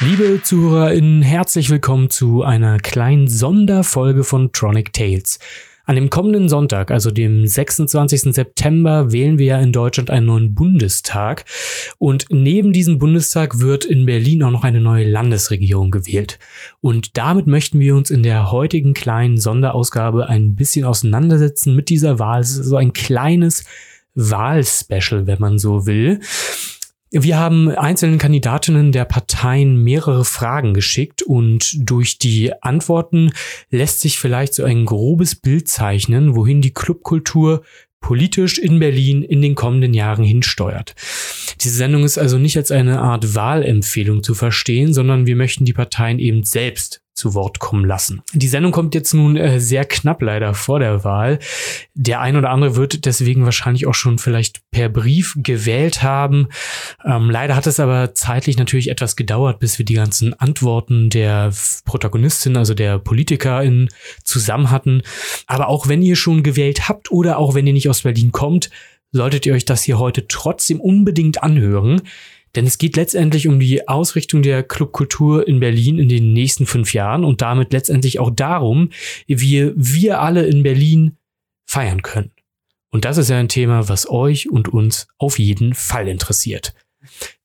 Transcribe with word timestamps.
Liebe 0.00 0.40
ZuhörerInnen, 0.42 1.20
herzlich 1.20 1.68
willkommen 1.68 2.08
zu 2.08 2.42
einer 2.42 2.78
kleinen 2.78 3.28
Sonderfolge 3.28 4.24
von 4.24 4.52
Tronic 4.52 4.94
Tales. 4.94 5.38
An 5.84 5.96
dem 5.96 6.08
kommenden 6.08 6.48
Sonntag, 6.48 6.90
also 6.90 7.10
dem 7.10 7.46
26. 7.46 8.34
September, 8.34 9.12
wählen 9.12 9.38
wir 9.38 9.46
ja 9.46 9.60
in 9.60 9.72
Deutschland 9.72 10.08
einen 10.08 10.26
neuen 10.26 10.54
Bundestag. 10.54 11.44
Und 11.98 12.24
neben 12.30 12.72
diesem 12.72 12.98
Bundestag 12.98 13.58
wird 13.58 13.84
in 13.84 14.06
Berlin 14.06 14.42
auch 14.44 14.50
noch 14.50 14.64
eine 14.64 14.80
neue 14.80 15.06
Landesregierung 15.06 15.90
gewählt. 15.90 16.38
Und 16.80 17.18
damit 17.18 17.46
möchten 17.46 17.80
wir 17.80 17.96
uns 17.96 18.10
in 18.10 18.22
der 18.22 18.50
heutigen 18.50 18.94
kleinen 18.94 19.36
Sonderausgabe 19.36 20.26
ein 20.26 20.54
bisschen 20.56 20.86
auseinandersetzen 20.86 21.76
mit 21.76 21.90
dieser 21.90 22.18
Wahl. 22.18 22.40
Es 22.40 22.50
ist 22.50 22.64
so 22.64 22.76
ein 22.76 22.94
kleines 22.94 23.64
Wahlspecial, 24.14 25.26
wenn 25.26 25.40
man 25.40 25.58
so 25.58 25.86
will. 25.86 26.20
Wir 27.10 27.38
haben 27.38 27.70
einzelnen 27.70 28.18
Kandidatinnen 28.18 28.92
der 28.92 29.06
Parteien 29.06 29.82
mehrere 29.82 30.26
Fragen 30.26 30.74
geschickt 30.74 31.22
und 31.22 31.74
durch 31.78 32.18
die 32.18 32.52
Antworten 32.62 33.32
lässt 33.70 34.00
sich 34.00 34.18
vielleicht 34.18 34.52
so 34.52 34.64
ein 34.64 34.84
grobes 34.84 35.34
Bild 35.34 35.68
zeichnen, 35.68 36.36
wohin 36.36 36.60
die 36.60 36.74
Clubkultur 36.74 37.62
politisch 38.00 38.58
in 38.58 38.78
Berlin 38.78 39.22
in 39.22 39.40
den 39.40 39.54
kommenden 39.54 39.94
Jahren 39.94 40.24
hinsteuert. 40.24 40.94
Diese 41.60 41.74
Sendung 41.74 42.04
ist 42.04 42.18
also 42.18 42.38
nicht 42.38 42.56
als 42.56 42.70
eine 42.70 43.00
Art 43.00 43.34
Wahlempfehlung 43.34 44.22
zu 44.22 44.34
verstehen, 44.34 44.92
sondern 44.92 45.26
wir 45.26 45.34
möchten 45.34 45.64
die 45.64 45.72
Parteien 45.72 46.18
eben 46.18 46.44
selbst 46.44 47.00
zu 47.18 47.34
Wort 47.34 47.58
kommen 47.58 47.84
lassen. 47.84 48.22
Die 48.32 48.48
Sendung 48.48 48.70
kommt 48.70 48.94
jetzt 48.94 49.12
nun 49.12 49.36
äh, 49.36 49.60
sehr 49.60 49.84
knapp 49.84 50.22
leider 50.22 50.54
vor 50.54 50.78
der 50.78 51.02
Wahl. 51.02 51.40
Der 51.94 52.20
ein 52.20 52.36
oder 52.36 52.50
andere 52.50 52.76
wird 52.76 53.04
deswegen 53.04 53.44
wahrscheinlich 53.44 53.86
auch 53.86 53.94
schon 53.94 54.18
vielleicht 54.18 54.60
per 54.70 54.88
Brief 54.88 55.34
gewählt 55.36 56.02
haben. 56.02 56.48
Ähm, 57.04 57.28
leider 57.28 57.56
hat 57.56 57.66
es 57.66 57.80
aber 57.80 58.14
zeitlich 58.14 58.56
natürlich 58.56 58.88
etwas 58.88 59.16
gedauert, 59.16 59.58
bis 59.58 59.78
wir 59.78 59.84
die 59.84 59.94
ganzen 59.94 60.32
Antworten 60.32 61.10
der 61.10 61.52
Protagonistin, 61.84 62.56
also 62.56 62.72
der 62.72 62.98
Politikerin 63.00 63.88
zusammen 64.22 64.70
hatten. 64.70 65.02
Aber 65.46 65.68
auch 65.68 65.88
wenn 65.88 66.02
ihr 66.02 66.16
schon 66.16 66.44
gewählt 66.44 66.88
habt 66.88 67.10
oder 67.10 67.38
auch 67.38 67.54
wenn 67.54 67.66
ihr 67.66 67.72
nicht 67.72 67.90
aus 67.90 68.02
Berlin 68.02 68.30
kommt, 68.30 68.70
solltet 69.10 69.46
ihr 69.46 69.54
euch 69.54 69.64
das 69.64 69.82
hier 69.82 69.98
heute 69.98 70.28
trotzdem 70.28 70.80
unbedingt 70.80 71.42
anhören. 71.42 72.02
Denn 72.58 72.66
es 72.66 72.78
geht 72.78 72.96
letztendlich 72.96 73.46
um 73.46 73.60
die 73.60 73.86
Ausrichtung 73.86 74.42
der 74.42 74.64
Clubkultur 74.64 75.46
in 75.46 75.60
Berlin 75.60 76.00
in 76.00 76.08
den 76.08 76.32
nächsten 76.32 76.66
fünf 76.66 76.92
Jahren 76.92 77.22
und 77.22 77.40
damit 77.40 77.72
letztendlich 77.72 78.18
auch 78.18 78.32
darum, 78.32 78.90
wie 79.28 79.72
wir 79.76 80.20
alle 80.20 80.44
in 80.44 80.64
Berlin 80.64 81.16
feiern 81.66 82.02
können. 82.02 82.32
Und 82.90 83.04
das 83.04 83.16
ist 83.16 83.30
ja 83.30 83.38
ein 83.38 83.48
Thema, 83.48 83.88
was 83.88 84.10
euch 84.10 84.50
und 84.50 84.66
uns 84.66 85.06
auf 85.18 85.38
jeden 85.38 85.72
Fall 85.72 86.08
interessiert. 86.08 86.74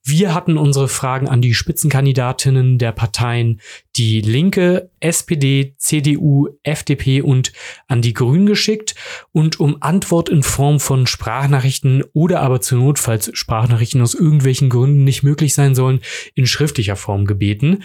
Wir 0.05 0.33
hatten 0.33 0.57
unsere 0.57 0.89
Fragen 0.89 1.29
an 1.29 1.41
die 1.41 1.53
Spitzenkandidatinnen 1.53 2.77
der 2.77 2.91
Parteien 2.91 3.61
Die 3.95 4.19
Linke, 4.19 4.89
SPD, 4.99 5.75
CDU, 5.77 6.49
FDP 6.63 7.21
und 7.21 7.53
an 7.87 8.01
die 8.01 8.11
Grünen 8.11 8.45
geschickt 8.45 8.95
und 9.31 9.61
um 9.61 9.77
Antwort 9.81 10.27
in 10.27 10.43
Form 10.43 10.81
von 10.81 11.07
Sprachnachrichten 11.07 12.03
oder 12.11 12.41
aber 12.41 12.59
zur 12.59 12.79
Not, 12.79 12.99
falls 12.99 13.31
Sprachnachrichten 13.33 14.01
aus 14.01 14.13
irgendwelchen 14.13 14.69
Gründen 14.69 15.05
nicht 15.05 15.23
möglich 15.23 15.53
sein 15.53 15.73
sollen, 15.73 16.01
in 16.35 16.47
schriftlicher 16.47 16.97
Form 16.97 17.25
gebeten. 17.25 17.83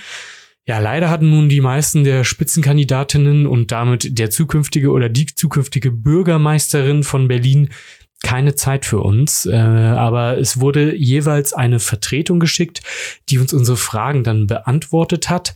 Ja, 0.66 0.80
leider 0.80 1.11
hatten 1.11 1.30
nun 1.30 1.48
die 1.48 1.61
meisten 1.61 2.02
der 2.02 2.24
Spitzenkandidatinnen 2.24 3.46
und 3.46 3.70
damit 3.70 4.19
der 4.19 4.30
zukünftige 4.30 4.91
oder 4.91 5.08
die 5.08 5.27
zukünftige 5.27 5.92
Bürgermeisterin 5.92 7.05
von 7.05 7.28
Berlin 7.28 7.70
keine 8.22 8.55
Zeit 8.55 8.84
für 8.84 9.00
uns, 9.00 9.47
äh, 9.47 9.56
aber 9.56 10.38
es 10.38 10.61
wurde 10.61 10.94
jeweils 10.94 11.52
eine 11.52 11.78
Vertretung 11.78 12.41
geschickt, 12.41 12.83
die 13.28 13.38
uns 13.38 13.52
unsere 13.52 13.77
Fragen 13.77 14.24
dann 14.24 14.47
beantwortet 14.47 15.30
hat. 15.30 15.55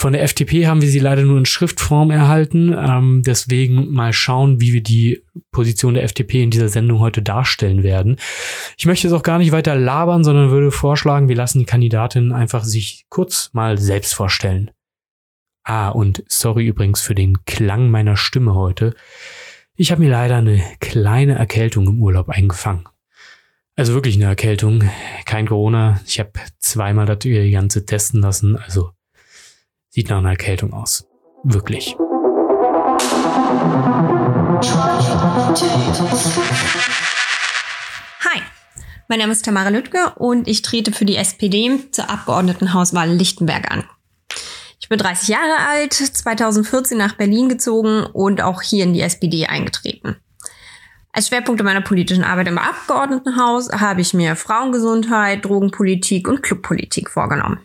Von 0.00 0.12
der 0.12 0.22
FDP 0.22 0.68
haben 0.68 0.80
wir 0.80 0.88
sie 0.88 1.00
leider 1.00 1.22
nur 1.22 1.38
in 1.38 1.44
Schriftform 1.44 2.12
erhalten. 2.12 2.72
Ähm, 2.72 3.22
deswegen 3.26 3.90
mal 3.90 4.12
schauen, 4.12 4.60
wie 4.60 4.72
wir 4.72 4.82
die 4.82 5.24
Position 5.50 5.94
der 5.94 6.04
FDP 6.04 6.44
in 6.44 6.50
dieser 6.50 6.68
Sendung 6.68 7.00
heute 7.00 7.20
darstellen 7.20 7.82
werden. 7.82 8.16
Ich 8.76 8.86
möchte 8.86 9.08
es 9.08 9.12
auch 9.12 9.24
gar 9.24 9.38
nicht 9.38 9.50
weiter 9.50 9.74
labern, 9.74 10.22
sondern 10.22 10.50
würde 10.50 10.70
vorschlagen, 10.70 11.28
wir 11.28 11.34
lassen 11.34 11.58
die 11.58 11.64
Kandidatin 11.64 12.30
einfach 12.30 12.62
sich 12.62 13.06
kurz 13.08 13.50
mal 13.54 13.76
selbst 13.76 14.14
vorstellen. 14.14 14.70
Ah, 15.64 15.88
und 15.88 16.22
sorry 16.28 16.66
übrigens 16.66 17.00
für 17.00 17.16
den 17.16 17.44
Klang 17.44 17.90
meiner 17.90 18.16
Stimme 18.16 18.54
heute. 18.54 18.94
Ich 19.80 19.92
habe 19.92 20.02
mir 20.02 20.10
leider 20.10 20.38
eine 20.38 20.60
kleine 20.80 21.36
Erkältung 21.36 21.86
im 21.86 22.02
Urlaub 22.02 22.30
eingefangen. 22.30 22.88
Also 23.76 23.94
wirklich 23.94 24.16
eine 24.16 24.24
Erkältung, 24.24 24.82
kein 25.24 25.46
Corona. 25.46 26.00
Ich 26.04 26.18
habe 26.18 26.32
zweimal 26.58 27.06
das 27.06 27.18
ganze 27.22 27.86
testen 27.86 28.20
lassen, 28.20 28.56
also 28.56 28.90
sieht 29.88 30.10
nach 30.10 30.18
einer 30.18 30.30
Erkältung 30.30 30.72
aus. 30.72 31.06
Wirklich. 31.44 31.94
Hi, 38.24 38.42
mein 39.06 39.20
Name 39.20 39.30
ist 39.30 39.44
Tamara 39.44 39.68
Lüttke 39.68 40.12
und 40.16 40.48
ich 40.48 40.62
trete 40.62 40.90
für 40.90 41.04
die 41.04 41.14
SPD 41.14 41.88
zur 41.92 42.10
Abgeordnetenhauswahl 42.10 43.08
Lichtenberg 43.12 43.70
an. 43.70 43.84
Ich 44.88 44.90
bin 44.90 45.00
30 45.00 45.28
Jahre 45.28 45.68
alt, 45.68 45.92
2014 45.92 46.96
nach 46.96 47.12
Berlin 47.12 47.50
gezogen 47.50 48.06
und 48.10 48.40
auch 48.40 48.62
hier 48.62 48.84
in 48.84 48.94
die 48.94 49.02
SPD 49.02 49.44
eingetreten. 49.44 50.16
Als 51.12 51.28
Schwerpunkte 51.28 51.62
meiner 51.62 51.82
politischen 51.82 52.24
Arbeit 52.24 52.48
im 52.48 52.56
Abgeordnetenhaus 52.56 53.68
habe 53.70 54.00
ich 54.00 54.14
mir 54.14 54.34
Frauengesundheit, 54.34 55.44
Drogenpolitik 55.44 56.26
und 56.26 56.42
Clubpolitik 56.42 57.10
vorgenommen. 57.10 57.58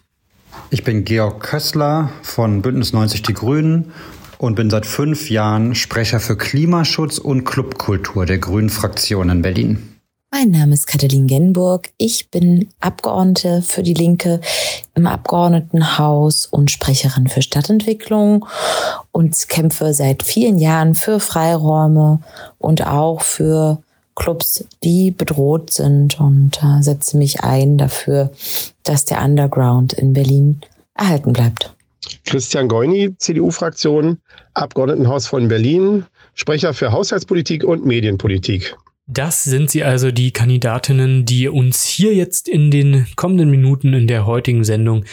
Ich 0.70 0.84
bin 0.84 1.06
Georg 1.06 1.42
Kössler 1.42 2.12
von 2.24 2.62
Bündnis 2.62 2.92
90 2.92 3.22
Die 3.22 3.34
Grünen 3.34 3.94
und 4.38 4.56
bin 4.56 4.70
seit 4.70 4.86
fünf 4.86 5.30
Jahren 5.30 5.76
Sprecher 5.76 6.20
für 6.20 6.36
Klimaschutz 6.36 7.20
und 7.20 7.46
Clubkultur 7.46 8.26
der 8.26 8.40
Grünen 8.40 8.70
Fraktion 8.70 9.30
in 9.30 9.42
Berlin. 9.42 9.93
Mein 10.36 10.50
Name 10.50 10.74
ist 10.74 10.88
Katalin 10.88 11.28
Genburg. 11.28 11.92
Ich 12.00 12.32
bin 12.32 12.68
Abgeordnete 12.80 13.62
für 13.62 13.84
die 13.84 13.94
Linke 13.94 14.42
im 14.96 15.06
Abgeordnetenhaus 15.06 16.48
und 16.48 16.72
Sprecherin 16.72 17.28
für 17.28 17.44
Stadtentwicklung 17.44 18.44
und 19.12 19.48
kämpfe 19.48 19.94
seit 19.94 20.24
vielen 20.24 20.58
Jahren 20.58 20.96
für 20.96 21.20
Freiräume 21.20 22.20
und 22.58 22.88
auch 22.88 23.22
für 23.22 23.84
Clubs, 24.16 24.66
die 24.84 25.12
bedroht 25.12 25.72
sind 25.72 26.20
und 26.20 26.60
äh, 26.64 26.82
setze 26.82 27.16
mich 27.16 27.42
ein 27.42 27.78
dafür, 27.78 28.32
dass 28.82 29.06
der 29.06 29.24
Underground 29.24 29.94
in 29.94 30.14
Berlin 30.14 30.62
erhalten 30.96 31.34
bleibt. 31.34 31.76
Christian 32.26 32.70
Goini, 32.70 33.16
CDU-Fraktion, 33.20 34.18
Abgeordnetenhaus 34.56 35.28
von 35.28 35.48
Berlin, 35.48 36.08
Sprecher 36.34 36.74
für 36.74 36.92
Haushaltspolitik 36.92 37.64
und 37.64 37.86
Medienpolitik. 37.86 38.76
Das 39.06 39.44
sind 39.44 39.70
sie 39.70 39.84
also 39.84 40.12
die 40.12 40.32
Kandidatinnen, 40.32 41.26
die 41.26 41.50
uns 41.50 41.84
hier 41.84 42.14
jetzt 42.16 42.48
in 42.48 42.72
den 42.72 43.06
kommenden 43.18 43.50
Minuten 43.50 43.94
in 43.94 44.08
der 44.08 44.26
heutigen 44.26 44.64
Sendung 44.64 45.04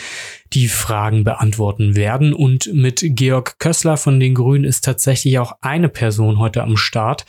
die 0.53 0.69
Fragen 0.69 1.25
beantworten 1.25 1.97
werden. 1.97 2.33
Und 2.33 2.73
mit 2.73 3.03
Georg 3.03 3.59
Kössler 3.59 3.97
von 3.97 4.21
den 4.21 4.37
Grünen 4.37 4.65
ist 4.65 4.85
tatsächlich 4.85 5.41
auch 5.41 5.55
eine 5.61 5.89
Person 5.89 6.39
heute 6.39 6.63
am 6.63 6.77
Start, 6.77 7.27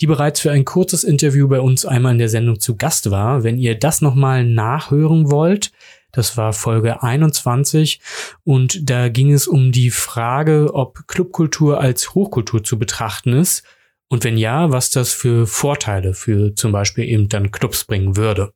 die 0.00 0.08
bereits 0.08 0.40
für 0.40 0.50
ein 0.50 0.64
kurzes 0.64 1.04
Interview 1.04 1.46
bei 1.46 1.60
uns 1.60 1.86
einmal 1.86 2.12
in 2.12 2.18
der 2.18 2.28
Sendung 2.28 2.58
zu 2.58 2.76
Gast 2.76 3.12
war. 3.12 3.44
Wenn 3.44 3.56
ihr 3.56 3.78
das 3.78 4.00
nochmal 4.00 4.44
nachhören 4.44 5.30
wollt, 5.30 5.70
das 6.10 6.36
war 6.36 6.52
Folge 6.52 7.04
21 7.04 8.00
und 8.42 8.90
da 8.90 9.08
ging 9.10 9.32
es 9.32 9.46
um 9.46 9.70
die 9.70 9.90
Frage, 9.90 10.74
ob 10.74 11.06
Clubkultur 11.06 11.80
als 11.80 12.16
Hochkultur 12.16 12.64
zu 12.64 12.80
betrachten 12.80 13.32
ist 13.32 13.62
und 14.10 14.24
wenn 14.24 14.36
ja, 14.36 14.70
was 14.70 14.90
das 14.90 15.12
für 15.12 15.46
Vorteile 15.46 16.14
für 16.14 16.54
zum 16.54 16.72
Beispiel 16.72 17.04
eben 17.04 17.28
dann 17.28 17.50
Clubs 17.50 17.84
bringen 17.84 18.16
würde. 18.16 18.52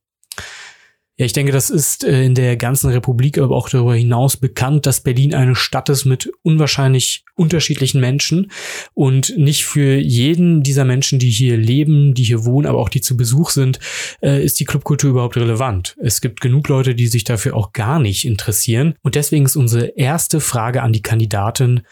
Ja, 1.16 1.26
ich 1.26 1.32
denke, 1.32 1.52
das 1.52 1.70
ist 1.70 2.02
äh, 2.02 2.24
in 2.24 2.34
der 2.34 2.56
ganzen 2.56 2.90
Republik, 2.90 3.38
aber 3.38 3.54
auch 3.54 3.68
darüber 3.68 3.94
hinaus 3.94 4.36
bekannt, 4.36 4.84
dass 4.84 5.00
Berlin 5.00 5.32
eine 5.32 5.54
Stadt 5.54 5.88
ist 5.88 6.06
mit 6.06 6.28
unwahrscheinlich 6.42 7.24
unterschiedlichen 7.36 8.00
Menschen 8.00 8.50
und 8.94 9.32
nicht 9.38 9.64
für 9.64 9.96
jeden 9.96 10.64
dieser 10.64 10.84
Menschen, 10.84 11.20
die 11.20 11.30
hier 11.30 11.56
leben, 11.56 12.14
die 12.14 12.24
hier 12.24 12.44
wohnen, 12.44 12.66
aber 12.66 12.80
auch 12.80 12.88
die 12.88 13.00
zu 13.00 13.16
Besuch 13.16 13.50
sind, 13.50 13.78
äh, 14.22 14.44
ist 14.44 14.58
die 14.58 14.64
Clubkultur 14.64 15.10
überhaupt 15.10 15.36
relevant. 15.36 15.94
Es 16.00 16.20
gibt 16.20 16.40
genug 16.40 16.66
Leute, 16.66 16.96
die 16.96 17.06
sich 17.06 17.22
dafür 17.22 17.54
auch 17.54 17.72
gar 17.72 18.00
nicht 18.00 18.24
interessieren 18.24 18.96
und 19.02 19.14
deswegen 19.14 19.44
ist 19.44 19.54
unsere 19.54 19.96
erste 19.96 20.40
Frage 20.40 20.82
an 20.82 20.92
die 20.92 21.02
Kandidatin, 21.02 21.82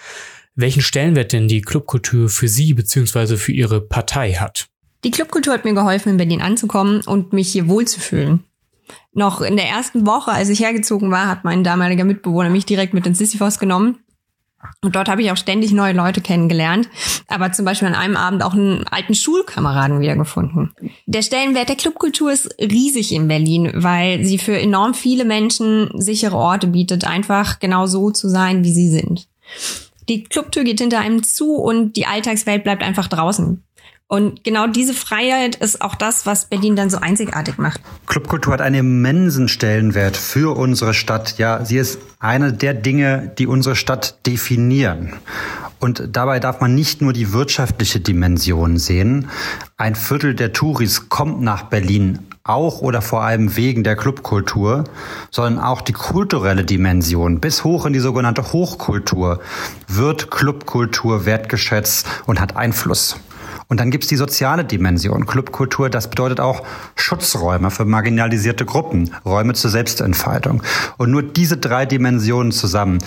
welchen 0.54 0.82
Stellenwert 0.82 1.32
denn 1.32 1.48
die 1.48 1.62
Clubkultur 1.62 2.28
für 2.28 2.48
Sie 2.48 2.74
bzw. 2.74 3.36
für 3.36 3.52
Ihre 3.52 3.80
Partei 3.80 4.34
hat. 4.34 4.66
Die 5.04 5.10
Clubkultur 5.10 5.54
hat 5.54 5.64
mir 5.64 5.74
geholfen, 5.74 6.10
in 6.10 6.16
Berlin 6.16 6.42
anzukommen 6.42 7.00
und 7.02 7.32
mich 7.32 7.50
hier 7.50 7.68
wohlzufühlen. 7.68 8.44
Noch 9.12 9.40
in 9.40 9.56
der 9.56 9.68
ersten 9.68 10.06
Woche, 10.06 10.32
als 10.32 10.48
ich 10.48 10.60
hergezogen 10.60 11.10
war, 11.10 11.28
hat 11.28 11.44
mein 11.44 11.64
damaliger 11.64 12.04
Mitbewohner 12.04 12.50
mich 12.50 12.66
direkt 12.66 12.94
mit 12.94 13.06
ins 13.06 13.18
Sisyphos 13.18 13.58
genommen. 13.58 13.98
Und 14.80 14.94
dort 14.94 15.08
habe 15.08 15.22
ich 15.22 15.32
auch 15.32 15.36
ständig 15.36 15.72
neue 15.72 15.92
Leute 15.92 16.20
kennengelernt, 16.20 16.88
aber 17.26 17.50
zum 17.50 17.64
Beispiel 17.64 17.88
an 17.88 17.96
einem 17.96 18.16
Abend 18.16 18.44
auch 18.44 18.52
einen 18.52 18.86
alten 18.86 19.14
Schulkameraden 19.14 20.00
wiedergefunden. 20.00 20.72
Der 21.06 21.22
Stellenwert 21.22 21.68
der 21.68 21.76
Clubkultur 21.76 22.30
ist 22.30 22.54
riesig 22.60 23.12
in 23.12 23.26
Berlin, 23.26 23.72
weil 23.74 24.24
sie 24.24 24.38
für 24.38 24.56
enorm 24.56 24.94
viele 24.94 25.24
Menschen 25.24 25.90
sichere 26.00 26.36
Orte 26.36 26.68
bietet, 26.68 27.04
einfach 27.04 27.58
genau 27.58 27.86
so 27.86 28.12
zu 28.12 28.28
sein, 28.28 28.62
wie 28.62 28.72
sie 28.72 28.88
sind. 28.88 29.26
Die 30.08 30.24
Clubtür 30.24 30.64
geht 30.64 30.80
hinter 30.80 31.00
einem 31.00 31.22
zu 31.22 31.54
und 31.54 31.96
die 31.96 32.06
Alltagswelt 32.06 32.64
bleibt 32.64 32.82
einfach 32.82 33.08
draußen. 33.08 33.62
Und 34.12 34.44
genau 34.44 34.66
diese 34.66 34.92
Freiheit 34.92 35.54
ist 35.54 35.80
auch 35.80 35.94
das, 35.94 36.26
was 36.26 36.44
Berlin 36.44 36.76
dann 36.76 36.90
so 36.90 36.98
einzigartig 36.98 37.56
macht. 37.56 37.80
Clubkultur 38.06 38.52
hat 38.52 38.60
einen 38.60 38.80
immensen 38.80 39.48
Stellenwert 39.48 40.18
für 40.18 40.54
unsere 40.54 40.92
Stadt. 40.92 41.38
Ja, 41.38 41.64
sie 41.64 41.78
ist 41.78 41.98
eine 42.18 42.52
der 42.52 42.74
Dinge, 42.74 43.32
die 43.38 43.46
unsere 43.46 43.74
Stadt 43.74 44.26
definieren. 44.26 45.14
Und 45.80 46.10
dabei 46.12 46.40
darf 46.40 46.60
man 46.60 46.74
nicht 46.74 47.00
nur 47.00 47.14
die 47.14 47.32
wirtschaftliche 47.32 48.00
Dimension 48.00 48.76
sehen. 48.76 49.30
Ein 49.78 49.94
Viertel 49.94 50.34
der 50.34 50.52
Touris 50.52 51.08
kommt 51.08 51.40
nach 51.40 51.64
Berlin 51.64 52.18
auch 52.44 52.80
oder 52.80 53.02
vor 53.02 53.22
allem 53.22 53.56
wegen 53.56 53.84
der 53.84 53.94
Clubkultur, 53.94 54.84
sondern 55.30 55.62
auch 55.62 55.80
die 55.80 55.92
kulturelle 55.92 56.64
Dimension 56.64 57.40
bis 57.40 57.62
hoch 57.62 57.86
in 57.86 57.92
die 57.92 58.00
sogenannte 58.00 58.52
Hochkultur 58.52 59.40
wird 59.86 60.30
Clubkultur 60.30 61.24
wertgeschätzt 61.24 62.06
und 62.26 62.40
hat 62.40 62.56
Einfluss. 62.56 63.16
Und 63.68 63.80
dann 63.80 63.90
gibt's 63.90 64.08
die 64.08 64.16
soziale 64.16 64.64
Dimension. 64.64 65.24
Clubkultur, 65.24 65.88
das 65.88 66.10
bedeutet 66.10 66.40
auch 66.40 66.62
Schutzräume 66.96 67.70
für 67.70 67.84
marginalisierte 67.84 68.66
Gruppen, 68.66 69.14
Räume 69.24 69.54
zur 69.54 69.70
Selbstentfaltung. 69.70 70.62
Und 70.98 71.10
nur 71.10 71.22
diese 71.22 71.56
drei 71.56 71.86
Dimensionen 71.86 72.52
zusammen 72.52 72.98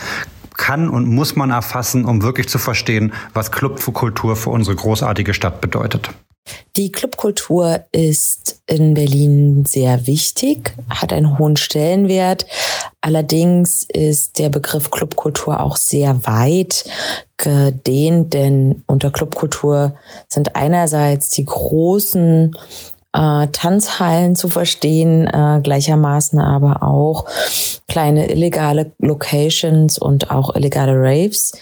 kann 0.58 0.90
und 0.90 1.08
muss 1.08 1.36
man 1.36 1.52
erfassen, 1.52 2.06
um 2.06 2.22
wirklich 2.22 2.50
zu 2.50 2.58
verstehen, 2.58 3.14
was 3.34 3.52
Clubkultur 3.52 4.36
für 4.36 4.50
unsere 4.50 4.76
großartige 4.76 5.34
Stadt 5.34 5.62
bedeutet. 5.62 6.10
Die 6.76 6.92
Clubkultur 6.92 7.86
ist 7.92 8.62
in 8.68 8.94
Berlin 8.94 9.66
sehr 9.66 10.06
wichtig, 10.06 10.76
hat 10.90 11.12
einen 11.12 11.40
hohen 11.40 11.58
Stellenwert. 11.58 12.46
Allerdings 13.02 13.84
ist 13.92 14.38
der 14.38 14.50
Begriff 14.50 14.92
Clubkultur 14.92 15.60
auch 15.60 15.78
sehr 15.78 16.26
weit 16.28 16.86
gedehnt, 17.38 18.34
denn 18.34 18.84
unter 18.86 19.12
Clubkultur 19.12 19.96
sind 20.28 20.56
einerseits 20.56 21.30
die 21.30 21.46
großen 21.46 22.56
äh, 23.16 23.48
Tanzhallen 23.48 24.36
zu 24.36 24.50
verstehen, 24.50 25.28
äh, 25.28 25.62
gleichermaßen 25.64 26.40
aber 26.40 26.84
auch 26.84 27.26
kleine 27.88 28.30
illegale 28.32 28.92
Locations 29.00 29.98
und 29.98 30.32
auch 30.32 30.56
illegale 30.56 30.94
Raves. 30.96 31.54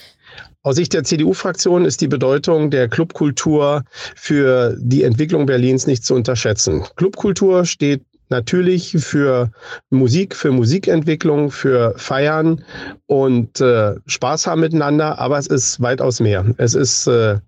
Aus 0.64 0.78
Sicht 0.78 0.94
der 0.94 1.04
CDU-Fraktion 1.04 1.84
ist 1.84 2.00
die 2.00 2.08
Bedeutung 2.08 2.72
der 2.72 2.88
Clubkultur 2.88 3.84
für 4.16 4.78
die 4.80 5.04
Entwicklung 5.04 5.46
Berlins 5.46 5.88
nicht 5.88 6.06
zu 6.06 6.16
unterschätzen. 6.16 6.86
Clubkultur 6.96 7.66
steht 7.66 8.02
natürlich 8.30 8.96
für 9.00 9.52
Musik, 9.90 10.36
für 10.36 10.52
Musikentwicklung, 10.52 11.52
für 11.52 11.94
Feiern 11.98 12.64
und 13.08 13.60
äh, 13.60 13.96
Spaß 14.08 14.48
haben 14.48 14.62
miteinander, 14.62 15.20
aber 15.20 15.38
es 15.38 15.48
ist 15.48 15.82
weitaus 15.82 16.20
mehr. 16.20 16.46
Es 16.58 16.74
ist 16.74 17.08
äh, 17.08 17.40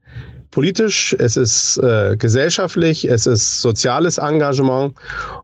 politisch, 0.56 1.14
es 1.20 1.36
ist 1.36 1.76
äh, 1.84 2.16
gesellschaftlich, 2.18 3.04
es 3.04 3.28
ist 3.28 3.60
soziales 3.60 4.20
Engagement 4.20 4.96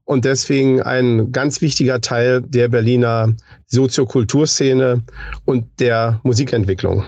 und 0.05 0.23
deswegen 0.23 0.81
ein 0.81 1.33
ganz 1.33 1.59
wichtiger 1.59 1.99
Teil 1.99 2.41
der 2.41 2.69
Berliner 2.69 3.35
Soziokulturszene 3.67 5.03
und 5.43 5.65
der 5.81 6.21
Musikentwicklung. 6.23 7.03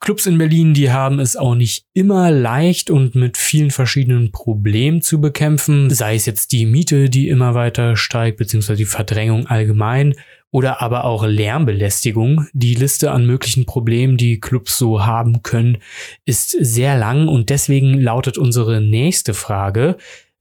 Clubs 0.00 0.26
in 0.26 0.36
Berlin, 0.36 0.74
die 0.74 0.90
haben 0.90 1.18
es 1.18 1.34
auch 1.34 1.54
nicht 1.54 1.86
immer 1.94 2.30
leicht 2.30 2.90
und 2.90 3.14
mit 3.14 3.38
vielen 3.38 3.70
verschiedenen 3.70 4.32
Problemen 4.32 5.00
zu 5.00 5.22
bekämpfen, 5.22 5.88
sei 5.88 6.14
es 6.14 6.26
jetzt 6.26 6.52
die 6.52 6.66
Miete, 6.66 7.08
die 7.08 7.30
immer 7.30 7.54
weiter 7.54 7.96
steigt, 7.96 8.36
beziehungsweise 8.36 8.76
die 8.76 8.84
Verdrängung 8.84 9.46
allgemein 9.46 10.14
oder 10.50 10.80
aber 10.80 11.04
auch 11.04 11.26
Lärmbelästigung. 11.26 12.46
Die 12.52 12.74
Liste 12.74 13.10
an 13.10 13.26
möglichen 13.26 13.66
Problemen, 13.66 14.16
die 14.16 14.40
Clubs 14.40 14.78
so 14.78 15.04
haben 15.04 15.42
können, 15.42 15.78
ist 16.24 16.50
sehr 16.50 16.96
lang 16.96 17.28
und 17.28 17.50
deswegen 17.50 18.00
lautet 18.00 18.38
unsere 18.38 18.80
nächste 18.80 19.34
Frage, 19.34 19.96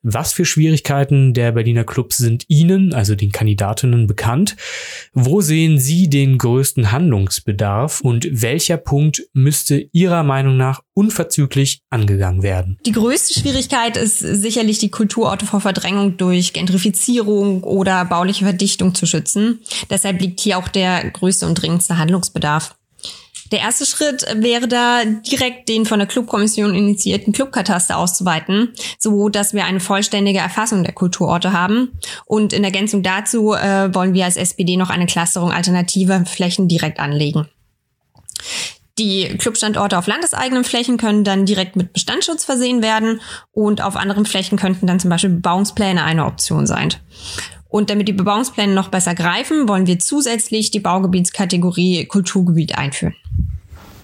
was 0.05 0.33
für 0.33 0.45
Schwierigkeiten 0.45 1.33
der 1.33 1.51
Berliner 1.51 1.83
Clubs 1.83 2.17
sind 2.17 2.45
Ihnen, 2.47 2.93
also 2.93 3.15
den 3.15 3.31
Kandidatinnen, 3.31 4.05
bekannt? 4.05 4.55
Wo 5.13 5.41
sehen 5.41 5.79
Sie 5.79 6.09
den 6.09 6.37
größten 6.37 6.91
Handlungsbedarf 6.91 8.01
und 8.01 8.27
welcher 8.31 8.77
Punkt 8.77 9.23
müsste 9.33 9.89
Ihrer 9.91 10.23
Meinung 10.23 10.57
nach 10.57 10.81
unverzüglich 10.93 11.81
angegangen 11.89 12.43
werden? 12.43 12.77
Die 12.85 12.91
größte 12.91 13.39
Schwierigkeit 13.39 13.97
ist 13.97 14.19
sicherlich 14.19 14.77
die 14.77 14.91
Kulturorte 14.91 15.47
vor 15.47 15.59
Verdrängung 15.59 16.17
durch 16.17 16.53
Gentrifizierung 16.53 17.63
oder 17.63 18.05
bauliche 18.05 18.45
Verdichtung 18.45 18.93
zu 18.93 19.07
schützen. 19.07 19.59
Deshalb 19.89 20.21
liegt 20.21 20.39
hier 20.39 20.59
auch 20.59 20.67
der 20.67 21.09
größte 21.09 21.47
und 21.47 21.55
dringendste 21.55 21.97
Handlungsbedarf. 21.97 22.75
Der 23.55 23.61
erste 23.61 23.85
Schritt 23.85 24.25
wäre 24.35 24.67
da, 24.67 25.05
direkt 25.05 25.69
den 25.69 25.85
von 25.85 25.97
der 25.97 26.09
Clubkommission 26.09 26.75
initiierten 26.75 27.31
Clubkataster 27.31 27.97
auszuweiten, 27.97 28.73
so 28.99 29.29
dass 29.29 29.53
wir 29.53 29.63
eine 29.63 29.79
vollständige 29.79 30.39
Erfassung 30.39 30.83
der 30.83 30.91
Kulturorte 30.91 31.53
haben. 31.53 31.97
Und 32.25 32.51
in 32.51 32.65
Ergänzung 32.65 33.01
dazu 33.01 33.53
äh, 33.53 33.95
wollen 33.95 34.13
wir 34.13 34.25
als 34.25 34.35
SPD 34.35 34.75
noch 34.75 34.89
eine 34.89 35.05
Clusterung 35.05 35.53
alternativer 35.53 36.25
Flächen 36.25 36.67
direkt 36.67 36.99
anlegen. 36.99 37.47
Die 38.97 39.29
Clubstandorte 39.37 39.97
auf 39.97 40.07
landeseigenen 40.07 40.65
Flächen 40.65 40.97
können 40.97 41.23
dann 41.23 41.45
direkt 41.45 41.77
mit 41.77 41.93
Bestandsschutz 41.93 42.43
versehen 42.43 42.81
werden 42.81 43.21
und 43.53 43.81
auf 43.81 43.95
anderen 43.95 44.25
Flächen 44.25 44.57
könnten 44.57 44.85
dann 44.85 44.99
zum 44.99 45.09
Beispiel 45.09 45.29
Bebauungspläne 45.29 46.03
eine 46.03 46.25
Option 46.25 46.67
sein. 46.67 46.93
Und 47.75 47.89
damit 47.89 48.07
die 48.07 48.13
Bebauungspläne 48.13 48.73
noch 48.73 48.87
besser 48.87 49.15
greifen, 49.15 49.67
wollen 49.67 49.85
wir 49.85 49.99
zusätzlich 49.99 50.71
die 50.71 50.79
Baugebietskategorie 50.79 52.05
Kulturgebiet 52.05 52.77
einführen. 52.77 53.15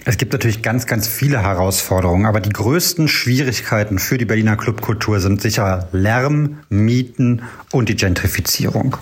Es 0.03 0.17
gibt 0.17 0.33
natürlich 0.33 0.61
ganz, 0.61 0.87
ganz 0.87 1.07
viele 1.07 1.41
Herausforderungen, 1.41 2.25
aber 2.25 2.41
die 2.41 2.49
größten 2.49 3.07
Schwierigkeiten 3.07 3.97
für 3.97 4.17
die 4.17 4.25
Berliner 4.25 4.57
Clubkultur 4.57 5.21
sind 5.21 5.41
sicher 5.41 5.87
Lärm, 5.93 6.57
Mieten 6.67 7.43
und 7.71 7.87
die 7.87 7.95
Gentrifizierung. 7.95 8.97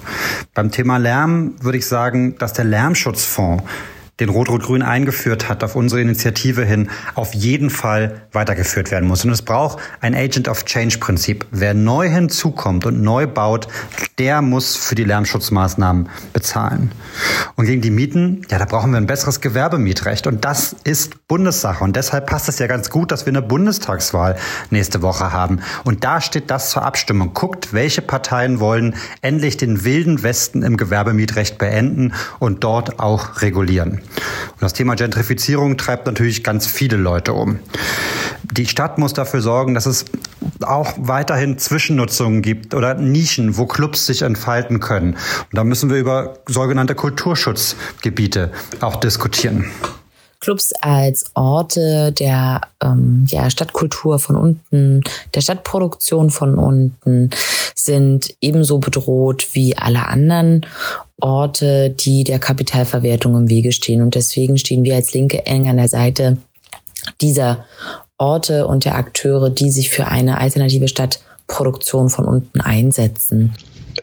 Beim 0.54 0.70
Thema 0.70 0.98
Lärm 0.98 1.56
würde 1.62 1.80
ich 1.80 1.88
sagen, 1.88 2.38
dass 2.38 2.54
der 2.54 2.66
Lärmschutzfonds 2.66 3.64
den 4.20 4.30
Rot-Rot-Grün 4.30 4.82
eingeführt 4.82 5.50
hat, 5.50 5.64
auf 5.64 5.76
unsere 5.76 6.02
Initiative 6.02 6.64
hin, 6.64 6.90
auf 7.16 7.34
jeden 7.34 7.70
Fall 7.70 8.22
weitergeführt 8.32 8.92
werden 8.92 9.08
muss. 9.08 9.24
Und 9.24 9.32
es 9.32 9.42
braucht 9.42 9.80
ein 10.02 10.16
Agent 10.16 10.48
of 10.48 10.66
Change-Prinzip. 10.66 11.46
Wer 11.52 11.74
neu 11.74 12.10
hinzukommt 12.10 12.86
und 12.86 13.02
neu 13.02 13.28
baut, 13.28 13.68
der 14.18 14.42
muss 14.42 14.76
für 14.76 14.96
die 14.96 15.04
Lärmschutzmaßnahmen 15.04 16.10
bezahlen. 16.34 16.92
Und 17.56 17.66
gegen 17.66 17.82
die 17.82 17.92
Mieten, 17.92 18.46
ja, 18.50 18.60
da 18.60 18.66
brauchen 18.66 18.92
wir 18.92 18.98
ein 18.98 19.08
besseres 19.08 19.42
Gewerbemietrecht. 19.42 20.28
Und 20.28 20.46
das 20.46 20.76
ist 20.84 21.28
Bundessache. 21.28 21.84
Und 21.84 21.96
deshalb 21.96 22.28
passt 22.28 22.50
es 22.50 22.60
ja 22.60 22.68
ganz 22.68 22.90
gut, 22.90 23.12
dass 23.12 23.26
wir 23.26 23.32
eine 23.32 23.42
Bundestagswahl 23.42 24.36
nächste 24.70 25.02
Woche 25.02 25.32
haben. 25.32 25.60
Und 25.84 26.04
da 26.04 26.22
steht 26.22 26.52
das 26.52 26.72
zur 26.72 26.84
Abstimmung. 26.84 27.34
Guckt, 27.34 27.74
welche 27.74 28.02
Parteien 28.02 28.60
wollen 28.60 28.96
endlich 29.22 29.58
den 29.58 29.84
wilden 29.84 30.24
Westen 30.24 30.64
im 30.64 30.78
Gewerbemietrecht 30.78 31.58
beenden 31.58 32.14
und 32.40 32.64
dort 32.64 33.00
auch 33.00 33.42
regulieren. 33.42 34.02
Und 34.52 34.62
das 34.62 34.74
Thema 34.74 34.96
Gentrifizierung 34.96 35.78
treibt 35.78 36.06
natürlich 36.06 36.44
ganz 36.44 36.68
viele 36.68 36.98
Leute 36.98 37.34
um. 37.34 37.60
Die 38.52 38.66
Stadt 38.66 38.98
muss 38.98 39.14
dafür 39.14 39.42
sorgen, 39.42 39.74
dass 39.74 39.86
es 39.86 40.06
auch 40.62 40.94
weiterhin 40.98 41.58
Zwischennutzungen 41.58 42.42
gibt 42.42 42.74
oder 42.74 42.96
Nischen, 42.96 43.58
wo 43.58 43.66
Clubs 43.66 44.06
sich 44.06 44.22
entfalten 44.22 44.80
können. 44.80 45.14
Und 45.14 45.54
da 45.54 45.64
müssen 45.64 45.90
wir 45.90 45.98
über 45.98 46.40
sogenannte 46.48 46.96
Kulturschutzgebiete 46.96 48.52
auch 48.82 48.98
diskutieren. 48.98 49.66
Clubs 50.40 50.72
als 50.82 51.26
Orte 51.34 52.14
der 52.14 52.62
ähm, 52.82 53.26
ja, 53.28 53.50
Stadtkultur 53.50 54.20
von 54.20 54.38
unten, 54.38 55.04
der 55.36 55.42
Stadtproduktion 55.42 56.30
von 56.30 56.56
unten 56.56 57.30
sind 57.76 58.36
ebenso 58.40 58.80
bedroht 58.80 59.50
wie 59.54 59.78
alle 59.78 60.08
anderen 60.08 60.66
Orte, 61.22 61.90
die 61.90 62.24
der 62.24 62.40
Kapitalverwertung 62.40 63.36
im 63.36 63.50
Wege 63.50 63.72
stehen. 63.72 64.02
Und 64.02 64.16
deswegen 64.16 64.58
stehen 64.58 64.84
wir 64.84 64.96
als 64.96 65.14
Linke 65.14 65.46
eng 65.46 65.68
an 65.68 65.78
der 65.78 65.88
Seite 65.88 66.38
dieser 67.22 67.66
Orte 68.18 68.68
und 68.68 68.86
der 68.86 68.96
Akteure, 68.96 69.50
die 69.50 69.72
sich 69.72 69.90
für 69.90 70.08
eine 70.08 70.40
alternative 70.40 70.88
Stadtproduktion 70.88 72.10
von 72.10 72.26
unten 72.26 72.62
einsetzen. 72.62 73.56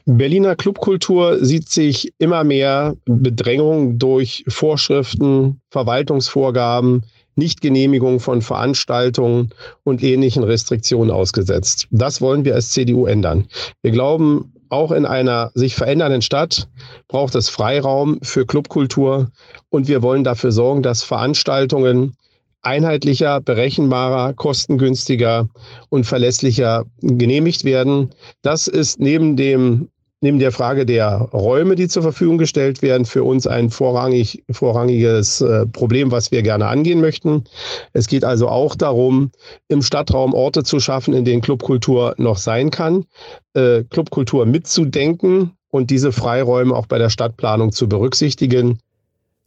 Berliner 0.04 0.56
Clubkultur 0.56 1.44
sieht 1.44 1.68
sich 1.68 2.12
immer 2.18 2.44
mehr 2.44 2.96
Bedrängung 3.04 3.98
durch 3.98 4.44
Vorschriften, 4.48 5.60
Verwaltungsvorgaben, 5.70 7.02
Nichtgenehmigung 7.36 8.18
von 8.18 8.40
Veranstaltungen 8.40 9.50
und 9.84 10.02
ähnlichen 10.02 10.42
Restriktionen 10.42 11.10
ausgesetzt. 11.10 11.86
Das 11.90 12.20
wollen 12.20 12.44
wir 12.44 12.54
als 12.54 12.70
CDU 12.70 13.06
ändern. 13.06 13.46
Wir 13.82 13.92
glauben 13.92 14.52
auch 14.68 14.92
in 14.92 15.06
einer 15.06 15.50
sich 15.54 15.74
verändernden 15.74 16.22
Stadt 16.22 16.68
braucht 17.08 17.34
es 17.34 17.48
Freiraum 17.48 18.18
für 18.22 18.46
Clubkultur 18.46 19.30
und 19.70 19.88
wir 19.88 20.02
wollen 20.02 20.24
dafür 20.24 20.52
sorgen, 20.52 20.82
dass 20.82 21.02
Veranstaltungen 21.02 22.16
einheitlicher, 22.62 23.40
berechenbarer, 23.40 24.34
kostengünstiger 24.34 25.48
und 25.88 26.04
verlässlicher 26.04 26.84
genehmigt 27.00 27.64
werden. 27.64 28.10
Das 28.42 28.66
ist 28.66 28.98
neben 28.98 29.36
dem 29.36 29.88
neben 30.26 30.40
der 30.40 30.50
Frage 30.50 30.84
der 30.84 31.18
Räume, 31.32 31.76
die 31.76 31.86
zur 31.86 32.02
Verfügung 32.02 32.36
gestellt 32.36 32.82
werden, 32.82 33.04
für 33.04 33.22
uns 33.22 33.46
ein 33.46 33.70
vorrangig, 33.70 34.42
vorrangiges 34.50 35.40
äh, 35.40 35.66
Problem, 35.66 36.10
was 36.10 36.32
wir 36.32 36.42
gerne 36.42 36.66
angehen 36.66 37.00
möchten. 37.00 37.44
Es 37.92 38.08
geht 38.08 38.24
also 38.24 38.48
auch 38.48 38.74
darum, 38.74 39.30
im 39.68 39.82
Stadtraum 39.82 40.34
Orte 40.34 40.64
zu 40.64 40.80
schaffen, 40.80 41.14
in 41.14 41.24
denen 41.24 41.42
Clubkultur 41.42 42.16
noch 42.18 42.38
sein 42.38 42.70
kann, 42.70 43.04
äh, 43.54 43.84
Clubkultur 43.84 44.46
mitzudenken 44.46 45.52
und 45.70 45.90
diese 45.90 46.10
Freiräume 46.10 46.74
auch 46.74 46.86
bei 46.86 46.98
der 46.98 47.10
Stadtplanung 47.10 47.70
zu 47.70 47.88
berücksichtigen. 47.88 48.80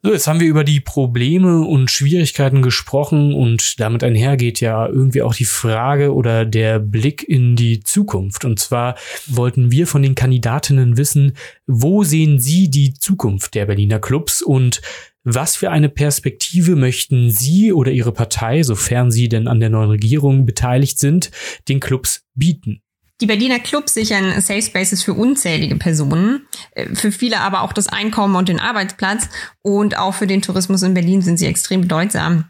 So, 0.01 0.13
jetzt 0.13 0.27
haben 0.27 0.39
wir 0.39 0.47
über 0.47 0.63
die 0.63 0.79
Probleme 0.79 1.59
und 1.59 1.91
Schwierigkeiten 1.91 2.61
gesprochen 2.61 3.33
und 3.33 3.81
damit 3.81 4.01
einhergeht 4.01 4.61
ja 4.61 4.87
irgendwie 4.87 5.21
auch 5.21 5.35
die 5.35 5.43
Frage 5.43 6.13
oder 6.13 6.45
der 6.45 6.79
Blick 6.79 7.27
in 7.27 7.57
die 7.57 7.81
Zukunft. 7.81 8.45
Und 8.45 8.59
zwar 8.59 8.95
wollten 9.27 9.71
wir 9.71 9.87
von 9.87 10.01
den 10.01 10.15
Kandidatinnen 10.15 10.95
wissen, 10.95 11.33
wo 11.67 12.05
sehen 12.05 12.39
Sie 12.39 12.69
die 12.69 12.93
Zukunft 12.93 13.55
der 13.55 13.65
Berliner 13.65 13.99
Clubs 13.99 14.41
und 14.41 14.81
was 15.25 15.57
für 15.57 15.69
eine 15.69 15.89
Perspektive 15.89 16.77
möchten 16.77 17.29
Sie 17.29 17.73
oder 17.73 17.91
Ihre 17.91 18.13
Partei, 18.13 18.63
sofern 18.63 19.11
Sie 19.11 19.27
denn 19.27 19.49
an 19.49 19.59
der 19.59 19.69
neuen 19.69 19.89
Regierung 19.89 20.45
beteiligt 20.45 20.97
sind, 20.97 21.29
den 21.67 21.81
Clubs 21.81 22.25
bieten? 22.35 22.81
Die 23.21 23.25
Berliner 23.25 23.59
Clubs 23.59 23.93
sichern 23.93 24.39
Safe 24.39 24.61
Spaces 24.61 25.03
für 25.03 25.13
unzählige 25.13 25.75
Personen, 25.75 26.47
äh, 26.71 26.95
für 26.95 27.11
viele 27.11 27.41
aber 27.41 27.63
auch 27.63 27.73
das 27.73 27.87
Einkommen 27.87 28.35
und 28.35 28.47
den 28.47 28.59
Arbeitsplatz 28.59 29.27
und 29.61 29.97
auch 29.97 30.13
für 30.13 30.27
den 30.27 30.41
Tourismus 30.41 30.83
in 30.83 30.93
Berlin 30.93 31.21
sind 31.21 31.37
sie 31.37 31.47
extrem 31.47 31.81
bedeutsam. 31.81 32.45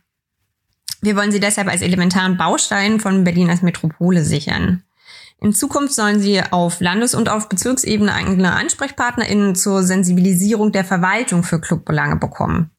Wir 1.01 1.15
wollen 1.15 1.31
sie 1.31 1.39
deshalb 1.39 1.69
als 1.69 1.81
elementaren 1.81 2.37
Baustein 2.37 2.99
von 2.99 3.23
Berlin 3.23 3.49
als 3.49 3.61
Metropole 3.61 4.23
sichern. 4.23 4.83
In 5.41 5.53
Zukunft 5.53 5.93
sollen 5.93 6.19
sie 6.19 6.43
auf 6.43 6.81
Landes- 6.81 7.15
und 7.15 7.29
auf 7.29 7.47
Bezirksebene 7.47 8.13
eigene 8.13 8.51
AnsprechpartnerInnen 8.51 9.55
zur 9.55 9.83
Sensibilisierung 9.83 10.73
der 10.73 10.83
Verwaltung 10.83 11.43
für 11.43 11.61
Clubbelange 11.61 12.17
bekommen. 12.17 12.71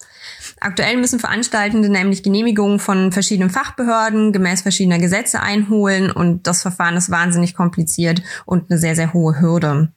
Aktuell 0.61 0.99
müssen 0.99 1.19
Veranstaltende 1.19 1.89
nämlich 1.89 2.23
Genehmigungen 2.23 2.79
von 2.79 3.13
verschiedenen 3.13 3.49
Fachbehörden 3.49 4.33
gemäß 4.33 4.61
verschiedener 4.61 4.99
Gesetze 4.99 5.41
einholen 5.41 6.11
und 6.11 6.47
das 6.47 6.61
Verfahren 6.61 6.99
ist 6.99 7.11
wahnsinnig 7.11 7.55
kompliziert 7.55 8.23
und 8.45 8.71
eine 8.71 8.79
sehr, 8.79 8.95
sehr 8.95 9.15
hohe 9.15 9.41
Hürde. 9.41 9.93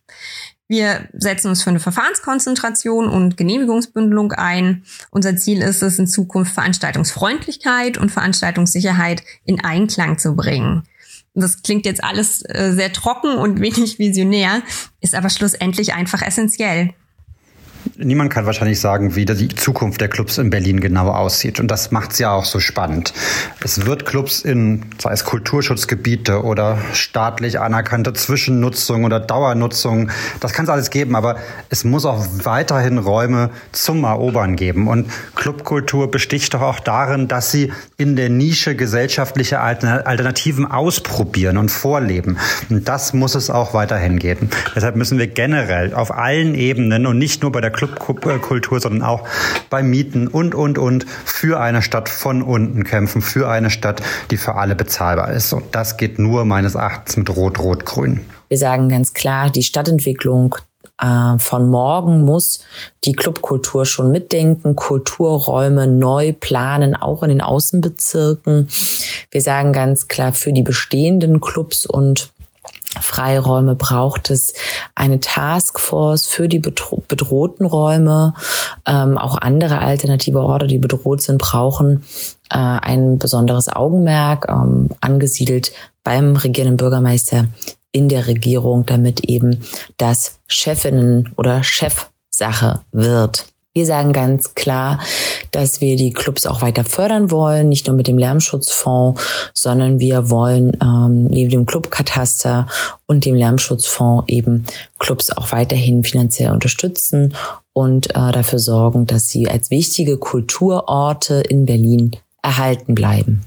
Wir 0.70 1.10
setzen 1.14 1.50
uns 1.50 1.62
für 1.62 1.70
eine 1.70 1.82
Verfahrenskonzentration 1.82 3.10
und 3.10 3.36
Genehmigungsbündelung 3.36 4.32
ein. 4.32 4.84
Unser 5.12 5.36
Ziel 5.36 5.62
ist 5.62 5.84
es, 5.84 6.00
in 6.00 6.08
Zukunft 6.08 6.54
Veranstaltungsfreundlichkeit 6.54 7.98
und 7.98 8.10
Veranstaltungssicherheit 8.10 9.24
in 9.44 9.64
Einklang 9.64 10.18
zu 10.18 10.36
bringen. 10.36 10.84
Das 11.36 11.62
klingt 11.62 11.86
jetzt 11.86 12.04
alles 12.04 12.42
äh, 12.44 12.72
sehr 12.74 12.94
trocken 12.94 13.36
und 13.36 13.60
wenig 13.60 14.00
visionär, 14.00 14.62
ist 15.02 15.14
aber 15.14 15.30
schlussendlich 15.30 15.94
einfach 15.94 16.22
essentiell 16.22 16.94
niemand 17.98 18.32
kann 18.32 18.46
wahrscheinlich 18.46 18.80
sagen, 18.80 19.16
wie 19.16 19.26
die 19.26 19.48
Zukunft 19.50 20.02
der 20.02 20.08
Clubs 20.08 20.38
in 20.38 20.50
Berlin 20.50 20.80
genau 20.80 21.10
aussieht. 21.10 21.60
Und 21.60 21.70
das 21.70 21.92
macht 21.92 22.14
es 22.14 22.20
ja 22.20 22.32
auch 22.32 22.46
so 22.46 22.60
spannend. 22.60 23.14
Es 23.64 23.86
wird 23.86 24.06
Clubs 24.06 24.42
in, 24.42 24.86
sei 25.00 25.12
es 25.12 25.24
Kulturschutzgebiete 25.24 26.44
oder 26.44 26.78
staatlich 26.94 27.60
anerkannte 27.60 28.14
Zwischennutzung 28.14 29.04
oder 29.04 29.20
Dauernutzung, 29.20 30.10
das 30.40 30.54
kann 30.54 30.66
es 30.66 30.70
alles 30.70 30.90
geben, 30.90 31.16
aber 31.16 31.38
es 31.70 31.84
muss 31.84 32.06
auch 32.06 32.26
weiterhin 32.44 32.98
Räume 32.98 33.50
zum 33.72 34.04
Erobern 34.04 34.56
geben. 34.56 34.88
Und 34.88 35.10
Clubkultur 35.36 36.10
besticht 36.10 36.54
doch 36.54 36.62
auch 36.62 36.80
darin, 36.80 37.28
dass 37.28 37.52
sie 37.52 37.72
in 37.98 38.16
der 38.16 38.30
Nische 38.30 38.76
gesellschaftliche 38.76 39.60
Alternativen 39.60 40.70
ausprobieren 40.70 41.58
und 41.58 41.70
vorleben. 41.70 42.38
Und 42.70 42.88
das 42.88 43.14
muss 43.14 43.36
es 43.36 43.50
auch 43.50 43.74
weiterhin 43.74 44.20
geben. 44.20 44.50
Deshalb 44.76 44.96
müssen 44.96 45.18
wir 45.20 45.28
generell 45.28 45.94
auf 45.94 46.12
allen 46.12 46.56
Ebenen 46.56 47.06
und 47.06 47.18
nicht 47.18 47.42
nur 47.42 47.52
bei 47.52 47.62
der 47.62 47.72
Clubkultur, 47.88 48.80
sondern 48.80 49.04
auch 49.04 49.28
bei 49.70 49.84
Mieten 49.84 50.28
und, 50.28 50.56
und, 50.56 50.78
und 50.78 51.06
für 51.26 51.60
eine 51.60 51.82
Stadt 51.82 52.10
von 52.10 52.42
unten 52.42 52.84
kämpfen, 52.84 53.22
für 53.22 53.50
eine 53.50 53.70
Stadt, 53.70 54.02
die 54.32 54.38
für 54.38 54.56
alle 54.56 54.76
bezahlbar 54.76 55.32
ist. 55.32 55.54
Und 55.54 55.64
das 55.72 55.98
geht 55.98 56.20
nur 56.20 56.46
meines 56.46 56.76
Erachtens 56.76 57.18
mit 57.18 57.30
Rot-Rot-Grün. 57.30 58.22
Wir 58.50 58.58
sagen 58.58 58.90
ganz 58.90 59.14
klar, 59.14 59.50
die 59.50 59.64
Stadtentwicklung 59.64 60.56
äh, 61.00 61.38
von 61.40 61.70
morgen 61.70 62.24
muss 62.24 62.64
die 63.04 63.14
Clubkultur 63.14 63.86
schon 63.86 64.12
mitdenken, 64.12 64.76
Kulturräume 64.76 65.88
neu 65.88 66.34
planen, 66.34 66.96
auch 66.96 67.24
in 67.24 67.30
den 67.30 67.42
Außenbezirken. 67.42 68.70
Wir 69.32 69.42
sagen 69.42 69.74
ganz 69.74 70.08
klar, 70.08 70.34
für 70.34 70.54
die 70.54 70.62
bestehenden 70.62 71.42
Clubs 71.42 71.86
und 71.86 72.32
Freiräume 73.02 73.76
braucht 73.76 74.30
es 74.30 74.54
eine 74.96 75.20
Taskforce 75.20 76.26
für 76.26 76.48
die 76.48 76.60
bedro 76.60 77.04
bedrohten 77.08 77.66
Räume. 77.66 78.34
Ähm, 78.86 79.18
auch 79.18 79.38
andere 79.38 79.80
alternative 79.80 80.42
Orte, 80.42 80.68
die 80.68 80.78
bedroht 80.78 81.22
sind, 81.22 81.40
brauchen 81.40 82.04
äh, 82.50 82.58
ein 82.58 83.18
besonderes 83.18 83.70
Augenmerk, 83.70 84.48
ähm, 84.50 84.90
angesiedelt 85.02 85.72
beim 86.04 86.36
regierenden 86.36 86.78
Bürgermeister 86.78 87.48
in 87.92 88.10
der 88.10 88.28
Regierung, 88.28 88.86
damit 88.86 89.22
eben 89.22 89.62
das 89.98 90.40
Chefinnen 90.48 91.34
oder 91.38 91.64
Chefsache 91.64 92.82
wird. 92.92 93.53
Wir 93.76 93.88
sagen 93.88 94.14
ganz 94.14 94.54
klar, 94.54 95.00
dass 95.50 95.82
wir 95.82 95.96
die 95.96 96.14
Clubs 96.14 96.46
auch 96.46 96.62
weiter 96.62 96.84
fördern 96.84 97.32
wollen, 97.32 97.70
nicht 97.70 97.88
nur 97.88 97.96
mit 97.96 98.08
dem 98.08 98.20
Lärmschutzfonds, 98.20 99.20
sondern 99.56 100.00
wir 100.00 100.30
wollen 100.30 100.78
ähm, 100.80 101.26
neben 101.26 101.50
dem 101.50 101.66
Clubkataster 101.66 102.68
und 103.08 103.26
dem 103.26 103.34
Lärmschutzfonds 103.34 104.26
eben 104.28 104.66
Clubs 105.00 105.32
auch 105.32 105.52
weiterhin 105.52 106.04
finanziell 106.04 106.52
unterstützen 106.52 107.34
und 107.74 108.12
äh, 108.12 108.32
dafür 108.32 108.60
sorgen, 108.60 109.08
dass 109.08 109.30
sie 109.30 109.50
als 109.50 109.72
wichtige 109.72 110.18
Kulturorte 110.18 111.42
in 111.50 111.66
Berlin 111.66 112.12
erhalten 112.44 112.94
bleiben. 112.94 113.42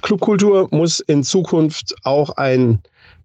Clubkultur 0.00 0.66
muss 0.72 0.98
in 0.98 1.22
Zukunft 1.22 1.94
auch 2.02 2.30
ein 2.30 2.80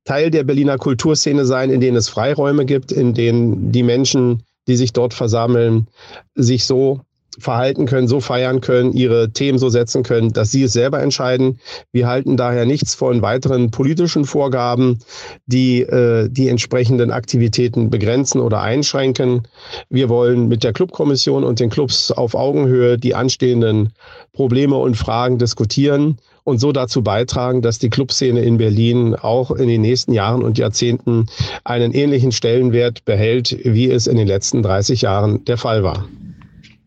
Teil 0.06 0.30
der 0.30 0.44
Berliner 0.44 0.78
Kulturszene 0.78 1.46
sein, 1.46 1.72
in 1.72 1.82
denen 1.82 1.98
es 1.98 2.10
Freiräume 2.10 2.66
gibt, 2.66 2.92
in 2.92 3.16
denen 3.16 3.72
die 3.72 3.84
Menschen 3.84 4.44
die 4.68 4.78
sich 4.78 4.94
dort 4.94 5.14
versammeln, 5.14 5.88
sich 6.36 6.66
so 6.66 7.02
verhalten 7.38 7.86
können, 7.86 8.08
so 8.08 8.20
feiern 8.20 8.62
können, 8.62 8.94
ihre 8.94 9.32
Themen 9.32 9.60
so 9.60 9.70
setzen 9.70 10.04
können, 10.04 10.34
dass 10.34 10.52
sie 10.52 10.64
es 10.64 10.74
selber 10.74 11.02
entscheiden. 11.02 11.60
Wir 11.92 12.08
halten 12.08 12.38
daher 12.38 12.66
nichts 12.66 12.96
von 12.96 13.22
weiteren 13.22 13.72
politischen 13.72 14.26
Vorgaben, 14.26 15.00
die 15.46 15.82
äh, 15.82 16.30
die 16.30 16.50
entsprechenden 16.50 17.12
Aktivitäten 17.12 17.90
begrenzen 17.90 18.42
oder 18.42 18.62
einschränken. 18.62 19.48
Wir 19.90 20.10
wollen 20.10 20.48
mit 20.48 20.64
der 20.64 20.74
Clubkommission 20.74 21.44
und 21.44 21.60
den 21.60 21.70
Clubs 21.70 22.12
auf 22.12 22.36
Augenhöhe 22.36 22.98
die 22.98 23.16
anstehenden 23.16 23.94
Probleme 24.34 24.76
und 24.76 24.96
Fragen 24.96 25.38
diskutieren 25.38 26.18
und 26.44 26.60
so 26.60 26.72
dazu 26.72 27.04
beitragen, 27.04 27.62
dass 27.62 27.78
die 27.78 27.90
Clubszene 27.90 28.42
in 28.42 28.58
Berlin 28.58 29.16
auch 29.16 29.52
in 29.52 29.68
den 29.68 29.82
nächsten 29.82 30.14
Jahren 30.14 30.44
und 30.44 30.58
Jahrzehnten 30.58 31.26
einen 31.66 31.92
ähnlichen 31.92 32.32
Stellenwert 32.32 33.04
behält, 33.04 33.58
wie 33.64 33.92
es 33.92 34.08
in 34.08 34.16
den 34.16 34.28
letzten 34.28 34.64
30 34.64 35.02
Jahren 35.02 35.44
der 35.44 35.58
Fall 35.58 35.84
war. 35.84 36.08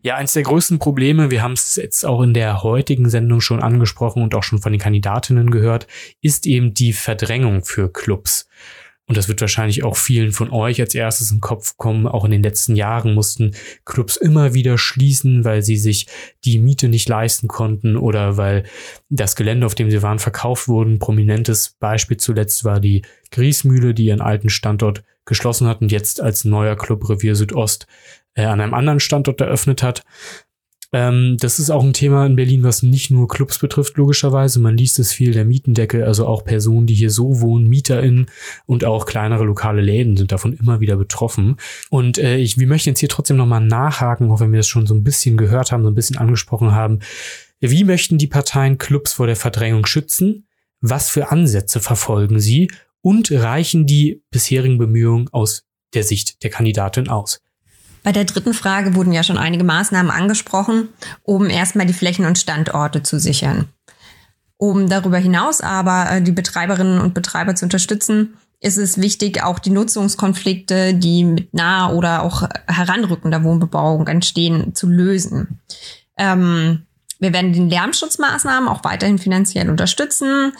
Ja, 0.03 0.15
eins 0.15 0.33
der 0.33 0.41
größten 0.41 0.79
Probleme, 0.79 1.29
wir 1.29 1.43
haben 1.43 1.53
es 1.53 1.75
jetzt 1.75 2.05
auch 2.05 2.23
in 2.23 2.33
der 2.33 2.63
heutigen 2.63 3.07
Sendung 3.07 3.39
schon 3.39 3.61
angesprochen 3.61 4.23
und 4.23 4.33
auch 4.33 4.41
schon 4.41 4.59
von 4.59 4.71
den 4.71 4.81
Kandidatinnen 4.81 5.51
gehört, 5.51 5.85
ist 6.21 6.47
eben 6.47 6.73
die 6.73 6.91
Verdrängung 6.91 7.63
für 7.63 7.91
Clubs. 7.91 8.47
Und 9.05 9.17
das 9.17 9.27
wird 9.27 9.41
wahrscheinlich 9.41 9.83
auch 9.83 9.97
vielen 9.97 10.31
von 10.31 10.51
euch 10.51 10.79
als 10.79 10.95
erstes 10.95 11.31
im 11.31 11.41
Kopf 11.41 11.75
kommen. 11.77 12.07
Auch 12.07 12.25
in 12.25 12.31
den 12.31 12.41
letzten 12.41 12.75
Jahren 12.75 13.13
mussten 13.13 13.51
Clubs 13.85 14.15
immer 14.15 14.53
wieder 14.53 14.77
schließen, 14.77 15.43
weil 15.43 15.61
sie 15.61 15.77
sich 15.77 16.07
die 16.45 16.57
Miete 16.57 16.87
nicht 16.87 17.09
leisten 17.09 17.47
konnten 17.47 17.97
oder 17.97 18.37
weil 18.37 18.63
das 19.09 19.35
Gelände, 19.35 19.67
auf 19.67 19.75
dem 19.75 19.91
sie 19.91 20.01
waren, 20.01 20.19
verkauft 20.19 20.67
wurden. 20.67 20.97
Prominentes 20.97 21.75
Beispiel 21.79 22.17
zuletzt 22.17 22.63
war 22.63 22.79
die 22.79 23.03
Griesmühle, 23.31 23.93
die 23.93 24.05
ihren 24.05 24.21
alten 24.21 24.49
Standort 24.49 25.03
geschlossen 25.25 25.67
hat 25.67 25.81
und 25.81 25.91
jetzt 25.91 26.21
als 26.21 26.45
neuer 26.45 26.75
Club 26.75 27.07
Revier 27.09 27.35
Südost 27.35 27.87
äh, 28.35 28.45
an 28.45 28.61
einem 28.61 28.73
anderen 28.73 28.99
Standort 28.99 29.41
eröffnet 29.41 29.83
hat. 29.83 30.03
Ähm, 30.93 31.37
das 31.39 31.59
ist 31.59 31.69
auch 31.69 31.83
ein 31.83 31.93
Thema 31.93 32.25
in 32.25 32.35
Berlin, 32.35 32.63
was 32.63 32.83
nicht 32.83 33.11
nur 33.11 33.27
Clubs 33.27 33.59
betrifft, 33.59 33.95
logischerweise. 33.95 34.59
Man 34.59 34.75
liest 34.75 34.99
es 34.99 35.13
viel, 35.13 35.31
der 35.31 35.45
Mietendeckel, 35.45 36.03
also 36.03 36.27
auch 36.27 36.43
Personen, 36.43 36.85
die 36.85 36.93
hier 36.93 37.09
so 37.09 37.39
wohnen, 37.39 37.67
MieterInnen 37.67 38.25
und 38.65 38.83
auch 38.83 39.05
kleinere 39.05 39.45
lokale 39.45 39.81
Läden 39.81 40.17
sind 40.17 40.31
davon 40.31 40.53
immer 40.53 40.81
wieder 40.81 40.97
betroffen. 40.97 41.55
Und 41.89 42.17
äh, 42.17 42.37
ich, 42.37 42.57
wir 42.57 42.67
möchten 42.67 42.89
jetzt 42.89 42.99
hier 42.99 43.09
trotzdem 43.09 43.37
nochmal 43.37 43.61
nachhaken, 43.61 44.29
auch 44.31 44.41
wenn 44.41 44.51
wir 44.51 44.59
das 44.59 44.67
schon 44.67 44.85
so 44.85 44.93
ein 44.93 45.03
bisschen 45.03 45.37
gehört 45.37 45.71
haben, 45.71 45.83
so 45.83 45.89
ein 45.89 45.95
bisschen 45.95 46.17
angesprochen 46.17 46.73
haben. 46.73 46.99
Wie 47.61 47.83
möchten 47.83 48.17
die 48.17 48.27
Parteien 48.27 48.77
Clubs 48.77 49.13
vor 49.13 49.27
der 49.27 49.35
Verdrängung 49.35 49.85
schützen? 49.85 50.47
Was 50.81 51.09
für 51.09 51.31
Ansätze 51.31 51.79
verfolgen 51.79 52.39
sie? 52.39 52.67
und 53.01 53.31
reichen 53.31 53.85
die 53.85 54.23
bisherigen 54.29 54.77
Bemühungen 54.77 55.27
aus 55.31 55.65
der 55.93 56.03
Sicht 56.03 56.43
der 56.43 56.49
Kandidatin 56.49 57.09
aus? 57.09 57.41
Bei 58.03 58.11
der 58.11 58.25
dritten 58.25 58.53
Frage 58.53 58.95
wurden 58.95 59.11
ja 59.11 59.23
schon 59.23 59.37
einige 59.37 59.63
Maßnahmen 59.63 60.11
angesprochen, 60.11 60.89
um 61.23 61.49
erstmal 61.49 61.85
die 61.85 61.93
Flächen 61.93 62.25
und 62.25 62.37
Standorte 62.37 63.03
zu 63.03 63.19
sichern. 63.19 63.67
Um 64.57 64.87
darüber 64.87 65.17
hinaus 65.17 65.61
aber 65.61 66.09
äh, 66.11 66.21
die 66.21 66.31
Betreiberinnen 66.31 66.99
und 66.99 67.13
Betreiber 67.13 67.55
zu 67.55 67.65
unterstützen, 67.65 68.37
ist 68.59 68.77
es 68.77 69.01
wichtig, 69.01 69.43
auch 69.43 69.57
die 69.57 69.71
Nutzungskonflikte, 69.71 70.93
die 70.93 71.23
mit 71.23 71.53
naher 71.53 71.95
oder 71.95 72.21
auch 72.21 72.47
heranrückender 72.67 73.43
Wohnbebauung 73.43 74.07
entstehen, 74.07 74.75
zu 74.75 74.87
lösen. 74.87 75.59
Ähm, 76.15 76.85
wir 77.19 77.33
werden 77.33 77.53
den 77.53 77.69
Lärmschutzmaßnahmen 77.69 78.69
auch 78.69 78.83
weiterhin 78.83 79.17
finanziell 79.17 79.69
unterstützen. 79.69 80.53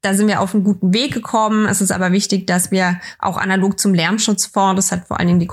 Da 0.00 0.14
sind 0.14 0.26
wir 0.26 0.40
auf 0.40 0.54
einen 0.54 0.64
guten 0.64 0.94
Weg 0.94 1.12
gekommen. 1.12 1.66
Es 1.66 1.80
ist 1.80 1.92
aber 1.92 2.12
wichtig, 2.12 2.46
dass 2.46 2.70
wir 2.70 2.98
auch 3.18 3.36
analog 3.36 3.78
zum 3.78 3.94
Lärmschutzfonds, 3.94 4.76
das 4.76 4.92
hat 4.92 5.06
vor 5.06 5.18
allen 5.18 5.28
Dingen 5.28 5.40
die 5.40 5.46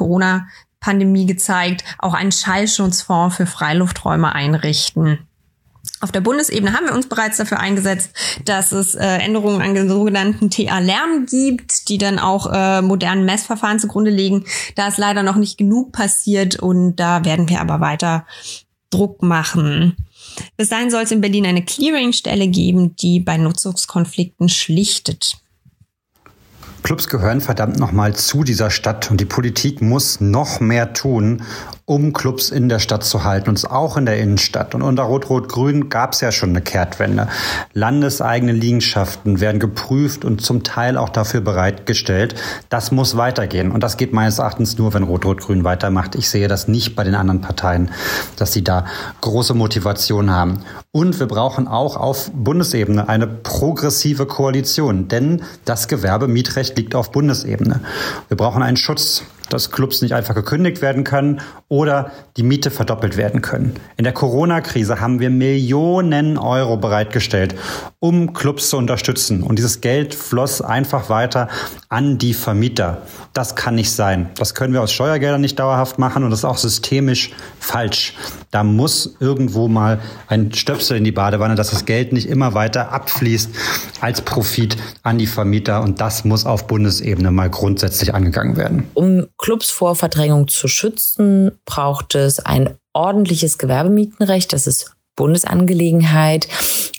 Corona-Pandemie 0.80 1.26
gezeigt, 1.26 1.84
auch 2.00 2.14
einen 2.14 2.32
Schallschutzfonds 2.32 3.36
für 3.36 3.46
Freilufträume 3.46 4.34
einrichten. 4.34 5.20
Auf 6.02 6.12
der 6.12 6.22
Bundesebene 6.22 6.74
haben 6.74 6.86
wir 6.86 6.94
uns 6.94 7.10
bereits 7.10 7.38
dafür 7.38 7.60
eingesetzt, 7.60 8.12
dass 8.46 8.72
es 8.72 8.96
äh, 8.96 9.06
Änderungen 9.06 9.62
an 9.62 9.76
den 9.76 9.90
sogenannten 9.90 10.50
TA-Lärm 10.50 11.26
gibt, 11.26 11.90
die 11.90 11.98
dann 11.98 12.20
auch 12.20 12.52
äh, 12.52 12.82
modernen 12.82 13.26
Messverfahren 13.26 13.80
zugrunde 13.80 14.12
legen. 14.12 14.46
Da 14.76 14.88
ist 14.88 14.98
leider 14.98 15.24
noch 15.24 15.36
nicht 15.36 15.58
genug 15.58 15.92
passiert 15.92 16.58
und 16.58 16.98
da 16.98 17.26
werden 17.26 17.50
wir 17.50 17.60
aber 17.60 17.82
weiter 17.82 18.26
Druck 18.92 19.24
machen. 19.24 19.96
Bis 20.58 20.70
dahin 20.70 20.90
soll 20.90 21.04
es 21.04 21.12
in 21.12 21.22
Berlin 21.22 21.46
eine 21.46 21.64
Clearingstelle 21.66 22.48
geben, 22.48 22.96
die 22.96 23.20
bei 23.20 23.38
Nutzungskonflikten 23.38 24.48
schlichtet. 24.48 25.38
Clubs 26.84 27.08
gehören 27.08 27.42
verdammt 27.42 27.78
nochmal 27.78 28.16
zu 28.16 28.44
dieser 28.44 28.70
Stadt 28.70 29.12
und 29.12 29.20
die 29.20 29.26
Politik 29.26 29.82
muss 29.82 30.22
noch 30.22 30.60
mehr 30.60 30.94
tun, 30.94 31.44
um 31.90 32.14
Clubs 32.14 32.52
in 32.52 32.70
der 32.70 32.78
Stadt 32.78 33.04
zu 33.04 33.24
halten 33.24 33.50
und 33.50 33.72
auch 33.72 33.98
in 33.98 34.06
der 34.06 34.20
Innenstadt. 34.20 34.76
Und 34.76 34.84
unter 34.84 35.02
Rot-Rot-Grün 35.02 35.90
gab 35.90 36.14
es 36.14 36.22
ja 36.22 36.32
schon 36.32 36.50
eine 36.50 36.62
Kehrtwende. 36.62 37.28
Landeseigene 37.74 38.52
Liegenschaften 38.52 39.40
werden 39.40 39.60
geprüft 39.60 40.24
und 40.24 40.40
zum 40.40 40.64
Teil 40.64 40.98
auch 40.98 41.10
dafür 41.10 41.42
bereitgestellt. 41.42 42.36
Das 42.70 42.92
muss 42.92 43.18
weitergehen. 43.18 43.72
Und 43.72 43.82
das 43.82 43.98
geht 43.98 44.14
meines 44.14 44.38
Erachtens 44.38 44.78
nur, 44.78 44.94
wenn 44.94 45.02
Rot-Rot-Grün 45.02 45.64
weitermacht. 45.64 46.14
Ich 46.14 46.30
sehe 46.30 46.48
das 46.48 46.68
nicht 46.68 46.96
bei 46.96 47.04
den 47.04 47.16
anderen 47.16 47.42
Parteien, 47.42 47.90
dass 48.36 48.54
sie 48.54 48.64
da 48.64 48.86
große 49.22 49.56
Motivation 49.56 50.30
haben. 50.30 50.60
Und 50.92 51.20
wir 51.20 51.28
brauchen 51.28 51.68
auch 51.68 51.98
auf 51.98 52.30
Bundesebene 52.36 53.10
eine 53.10 53.26
progressive 53.26 54.28
Koalition, 54.28 55.08
denn 55.08 55.42
das 55.66 55.88
Gewerbemietrecht 55.88 56.78
liegt 56.78 56.94
auf 56.94 57.12
Bundesebene. 57.12 57.80
Wir 58.28 58.38
brauchen 58.38 58.62
einen 58.62 58.78
Schutz 58.78 59.24
dass 59.50 59.72
Clubs 59.72 60.02
nicht 60.02 60.14
einfach 60.14 60.36
gekündigt 60.36 60.82
werden 60.82 61.04
können 61.04 61.42
oder 61.68 62.12
die 62.38 62.44
Miete 62.44 62.72
verdoppelt 62.72 63.18
werden 63.18 63.42
können. 63.42 63.76
In 63.98 64.04
der 64.04 64.14
Corona-Krise 64.14 65.00
haben 65.00 65.20
wir 65.20 65.30
Millionen 65.30 66.38
Euro 66.38 66.78
bereitgestellt, 66.78 67.56
um 68.00 68.34
Clubs 68.34 68.70
zu 68.70 68.78
unterstützen. 68.78 69.44
Und 69.44 69.58
dieses 69.58 69.82
Geld 69.82 70.16
floss 70.16 70.62
einfach 70.62 71.10
weiter 71.10 71.50
an 71.90 72.18
die 72.18 72.34
Vermieter. 72.34 73.02
Das 73.34 73.56
kann 73.56 73.76
nicht 73.76 73.92
sein. 73.92 74.30
Das 74.36 74.56
können 74.56 74.74
wir 74.74 74.82
aus 74.82 74.92
Steuergeldern 74.92 75.42
nicht 75.42 75.60
dauerhaft 75.60 76.00
machen 76.00 76.24
und 76.24 76.32
das 76.32 76.40
ist 76.40 76.46
auch 76.46 76.58
systemisch 76.58 77.32
falsch. 77.60 78.16
Da 78.52 78.64
muss 78.64 79.16
irgendwo 79.20 79.68
mal 79.68 80.00
ein 80.28 80.54
Stöpsel 80.54 80.98
in 80.98 81.04
die 81.04 81.12
Badewanne, 81.12 81.56
dass 81.56 81.70
das 81.70 81.86
Geld 81.86 82.14
nicht 82.14 82.28
immer 82.28 82.54
weiter 82.54 82.92
abfließt 82.92 83.50
als 84.02 84.22
Profit 84.22 84.78
an 85.04 85.18
die 85.18 85.28
Vermieter. 85.28 85.82
Und 85.82 86.02
das 86.02 86.26
muss 86.26 86.46
auf 86.46 86.68
Bundesebene 86.68 87.32
mal 87.32 87.50
grundsätzlich 87.50 88.14
angegangen 88.14 88.58
werden. 88.58 88.88
Um 88.94 89.28
Clubs 89.40 89.72
vor 89.72 89.96
Verdrängung 89.96 90.48
zu 90.48 90.68
schützen, 90.68 91.58
braucht 91.66 92.14
es 92.14 92.40
ein 92.40 92.78
ordentliches 92.94 93.58
Gewerbemietenrecht. 93.58 94.54
Das 94.54 94.68
ist 94.68 94.92
Bundesangelegenheit. 95.16 96.48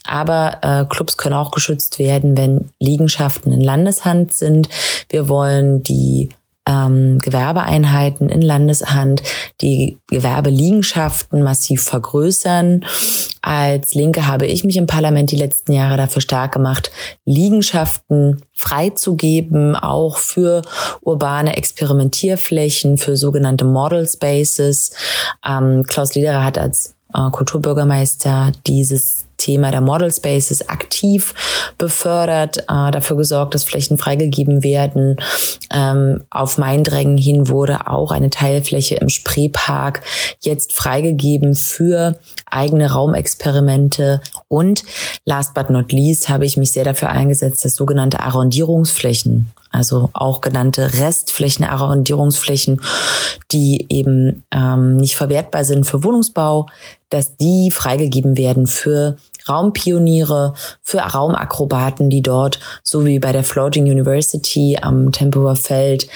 Aber 0.04 0.59
äh, 0.62 0.85
Clubs 0.92 1.16
können 1.16 1.35
auch 1.35 1.52
geschützt 1.52 2.00
werden, 2.00 2.37
wenn 2.37 2.70
Liegenschaften 2.80 3.52
in 3.52 3.61
Landeshand 3.61 4.35
sind. 4.35 4.68
Wir 5.09 5.28
wollen 5.28 5.82
die 5.85 6.30
ähm, 6.69 7.19
Gewerbeeinheiten 7.19 8.29
in 8.29 8.43
Landeshand, 8.43 9.23
die 9.61 9.99
Gewerbeliegenschaften 10.09 11.42
massiv 11.42 11.83
vergrößern. 11.83 12.85
Als 13.42 13.94
Linke 13.94 14.27
habe 14.27 14.46
ich 14.46 14.64
mich 14.64 14.77
im 14.77 14.87
Parlament 14.87 15.31
die 15.31 15.37
letzten 15.37 15.73
Jahre 15.73 15.96
dafür 15.96 16.20
stark 16.20 16.53
gemacht, 16.53 16.90
Liegenschaften 17.25 18.42
freizugeben, 18.53 19.75
auch 19.75 20.18
für 20.18 20.62
urbane 21.01 21.57
Experimentierflächen, 21.57 22.99
für 22.99 23.16
sogenannte 23.16 23.64
Model 23.64 24.07
Spaces. 24.07 24.92
Ähm, 25.46 25.85
Klaus 25.87 26.14
Lederer 26.14 26.44
hat 26.44 26.59
als 26.59 26.94
äh, 27.14 27.31
Kulturbürgermeister 27.31 28.53
dieses 28.66 29.19
Thema 29.40 29.70
der 29.70 29.81
Model 29.81 30.12
Spaces 30.12 30.68
aktiv 30.68 31.35
befördert, 31.79 32.59
äh, 32.68 32.90
dafür 32.90 33.16
gesorgt, 33.16 33.55
dass 33.55 33.64
Flächen 33.64 33.98
freigegeben 33.98 34.62
werden. 34.62 35.16
Ähm, 35.72 36.22
auf 36.31 36.59
mein 36.59 36.85
Drängen 36.85 37.18
hin 37.18 37.48
wurde 37.48 37.88
auch 37.88 38.12
eine 38.12 38.31
Teilfläche 38.31 38.96
im 38.96 39.09
Spreepark 39.09 40.03
jetzt 40.40 40.72
freigegeben 40.72 41.55
für 41.55 42.18
eigene 42.46 42.92
Raumexperimente. 42.92 44.20
Und 44.48 44.85
last 45.24 45.55
but 45.55 45.70
not 45.70 45.92
least 45.92 46.29
habe 46.29 46.44
ich 46.46 46.57
mich 46.57 46.72
sehr 46.72 46.85
dafür 46.85 47.09
eingesetzt, 47.09 47.64
dass 47.64 47.74
sogenannte 47.74 48.20
Arrondierungsflächen 48.20 49.50
also 49.70 50.11
auch 50.12 50.40
genannte 50.40 50.94
Restflächen, 50.94 51.64
Arrondierungsflächen, 51.64 52.80
die 53.52 53.87
eben 53.88 54.42
ähm, 54.50 54.96
nicht 54.96 55.16
verwertbar 55.16 55.64
sind 55.64 55.85
für 55.85 56.02
Wohnungsbau, 56.04 56.66
dass 57.09 57.37
die 57.37 57.70
freigegeben 57.70 58.37
werden 58.37 58.66
für 58.66 59.16
Raumpioniere, 59.48 60.54
für 60.83 60.98
Raumakrobaten, 60.98 62.11
die 62.11 62.22
dort, 62.22 62.61
so 62.83 63.04
wie 63.04 63.18
bei 63.18 63.33
der 63.33 63.42
Floating 63.42 63.85
University 63.85 64.78
am 64.80 65.11
Tempelhofer 65.12 65.56
Feld. 65.56 66.09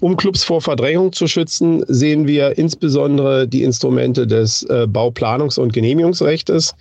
Um 0.00 0.16
Clubs 0.16 0.44
vor 0.44 0.60
Verdrängung 0.60 1.12
zu 1.12 1.26
schützen, 1.26 1.84
sehen 1.88 2.26
wir 2.26 2.58
insbesondere 2.58 3.48
die 3.48 3.62
Instrumente 3.62 4.26
des 4.26 4.62
äh, 4.64 4.86
Bauplanungs- 4.86 5.58
und 5.58 5.72
Genehmigungsrechts. 5.72 6.74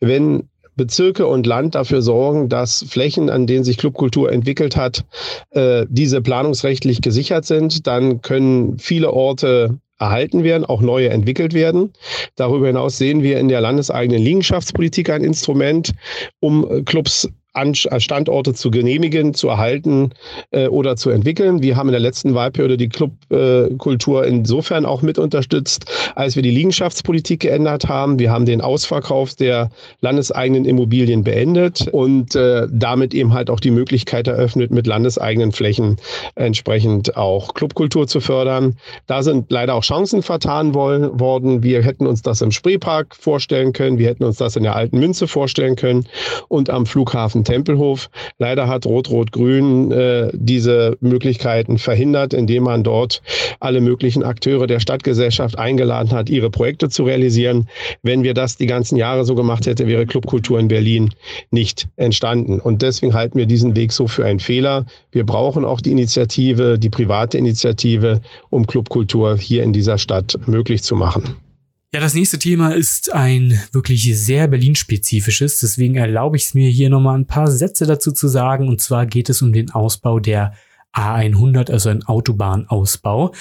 Wenn 0.00 0.48
Bezirke 0.78 1.26
und 1.26 1.46
Land 1.46 1.74
dafür 1.74 2.00
sorgen, 2.00 2.48
dass 2.48 2.86
Flächen, 2.88 3.28
an 3.28 3.46
denen 3.46 3.64
sich 3.64 3.76
Clubkultur 3.76 4.32
entwickelt 4.32 4.76
hat, 4.76 5.04
äh, 5.50 5.84
diese 5.90 6.22
planungsrechtlich 6.22 7.02
gesichert 7.02 7.44
sind, 7.44 7.86
dann 7.86 8.22
können 8.22 8.78
viele 8.78 9.12
Orte 9.12 9.78
erhalten 9.98 10.44
werden, 10.44 10.64
auch 10.64 10.80
neue 10.80 11.10
entwickelt 11.10 11.52
werden. 11.52 11.92
Darüber 12.36 12.68
hinaus 12.68 12.98
sehen 12.98 13.22
wir 13.22 13.38
in 13.38 13.48
der 13.48 13.60
landeseigenen 13.60 14.22
Liegenschaftspolitik 14.22 15.10
ein 15.10 15.24
Instrument, 15.24 15.92
um 16.40 16.84
Clubs 16.84 17.28
äh, 17.62 18.00
Standorte 18.00 18.54
zu 18.54 18.70
genehmigen, 18.70 19.34
zu 19.34 19.48
erhalten 19.48 20.10
äh, 20.50 20.68
oder 20.68 20.96
zu 20.96 21.10
entwickeln. 21.10 21.62
Wir 21.62 21.76
haben 21.76 21.88
in 21.88 21.92
der 21.92 22.00
letzten 22.00 22.34
Wahlperiode 22.34 22.76
die 22.76 22.88
Clubkultur 22.88 24.24
äh, 24.24 24.28
insofern 24.28 24.86
auch 24.86 25.02
mit 25.02 25.18
unterstützt, 25.18 25.86
als 26.14 26.36
wir 26.36 26.42
die 26.42 26.50
Liegenschaftspolitik 26.50 27.40
geändert 27.40 27.88
haben. 27.88 28.18
Wir 28.18 28.30
haben 28.30 28.46
den 28.46 28.60
Ausverkauf 28.60 29.34
der 29.34 29.70
landeseigenen 30.00 30.64
Immobilien 30.64 31.24
beendet 31.24 31.88
und 31.92 32.34
äh, 32.34 32.66
damit 32.70 33.14
eben 33.14 33.32
halt 33.32 33.50
auch 33.50 33.60
die 33.60 33.70
Möglichkeit 33.70 34.26
eröffnet, 34.26 34.70
mit 34.70 34.86
landeseigenen 34.86 35.52
Flächen 35.52 35.96
entsprechend 36.34 37.16
auch 37.16 37.54
Clubkultur 37.54 38.06
zu 38.06 38.20
fördern. 38.20 38.76
Da 39.06 39.22
sind 39.22 39.50
leider 39.50 39.74
auch 39.74 39.82
Chancen 39.82 40.22
vertan 40.22 40.74
wollen, 40.74 41.18
worden. 41.18 41.62
Wir 41.62 41.82
hätten 41.82 42.06
uns 42.06 42.22
das 42.22 42.40
im 42.42 42.50
Spreepark 42.50 43.16
vorstellen 43.16 43.72
können. 43.72 43.98
Wir 43.98 44.08
hätten 44.08 44.24
uns 44.24 44.36
das 44.36 44.56
in 44.56 44.62
der 44.62 44.76
alten 44.76 44.98
Münze 44.98 45.26
vorstellen 45.28 45.76
können 45.76 46.06
und 46.48 46.70
am 46.70 46.86
Flughafen 46.86 47.44
Tempelhof. 47.48 48.10
Leider 48.38 48.68
hat 48.68 48.84
Rot-Rot-Grün 48.84 49.90
äh, 49.90 50.30
diese 50.34 50.98
Möglichkeiten 51.00 51.78
verhindert, 51.78 52.34
indem 52.34 52.64
man 52.64 52.84
dort 52.84 53.22
alle 53.58 53.80
möglichen 53.80 54.22
Akteure 54.22 54.66
der 54.66 54.80
Stadtgesellschaft 54.80 55.58
eingeladen 55.58 56.12
hat, 56.12 56.28
ihre 56.28 56.50
Projekte 56.50 56.90
zu 56.90 57.04
realisieren. 57.04 57.66
Wenn 58.02 58.22
wir 58.22 58.34
das 58.34 58.58
die 58.58 58.66
ganzen 58.66 58.96
Jahre 58.96 59.24
so 59.24 59.34
gemacht 59.34 59.66
hätten, 59.66 59.88
wäre 59.88 60.04
Clubkultur 60.04 60.60
in 60.60 60.68
Berlin 60.68 61.14
nicht 61.50 61.88
entstanden. 61.96 62.60
Und 62.60 62.82
deswegen 62.82 63.14
halten 63.14 63.38
wir 63.38 63.46
diesen 63.46 63.74
Weg 63.74 63.92
so 63.92 64.06
für 64.08 64.26
einen 64.26 64.40
Fehler. 64.40 64.84
Wir 65.10 65.24
brauchen 65.24 65.64
auch 65.64 65.80
die 65.80 65.92
Initiative, 65.92 66.78
die 66.78 66.90
private 66.90 67.38
Initiative, 67.38 68.20
um 68.50 68.66
Clubkultur 68.66 69.38
hier 69.38 69.62
in 69.62 69.72
dieser 69.72 69.96
Stadt 69.96 70.38
möglich 70.46 70.82
zu 70.82 70.96
machen. 70.96 71.47
Ja, 71.90 72.00
das 72.00 72.12
nächste 72.12 72.38
Thema 72.38 72.74
ist 72.74 73.14
ein 73.14 73.58
wirklich 73.72 74.14
sehr 74.14 74.46
Berlin-spezifisches. 74.46 75.60
Deswegen 75.60 75.96
erlaube 75.96 76.36
ich 76.36 76.44
es 76.44 76.54
mir 76.54 76.68
hier 76.68 76.90
nochmal 76.90 77.18
ein 77.18 77.26
paar 77.26 77.50
Sätze 77.50 77.86
dazu 77.86 78.12
zu 78.12 78.28
sagen. 78.28 78.68
Und 78.68 78.82
zwar 78.82 79.06
geht 79.06 79.30
es 79.30 79.40
um 79.40 79.54
den 79.54 79.70
Ausbau 79.70 80.20
der 80.20 80.52
A100, 80.94 81.72
also 81.72 81.88
ein 81.88 82.04
Autobahnausbau. 82.04 83.32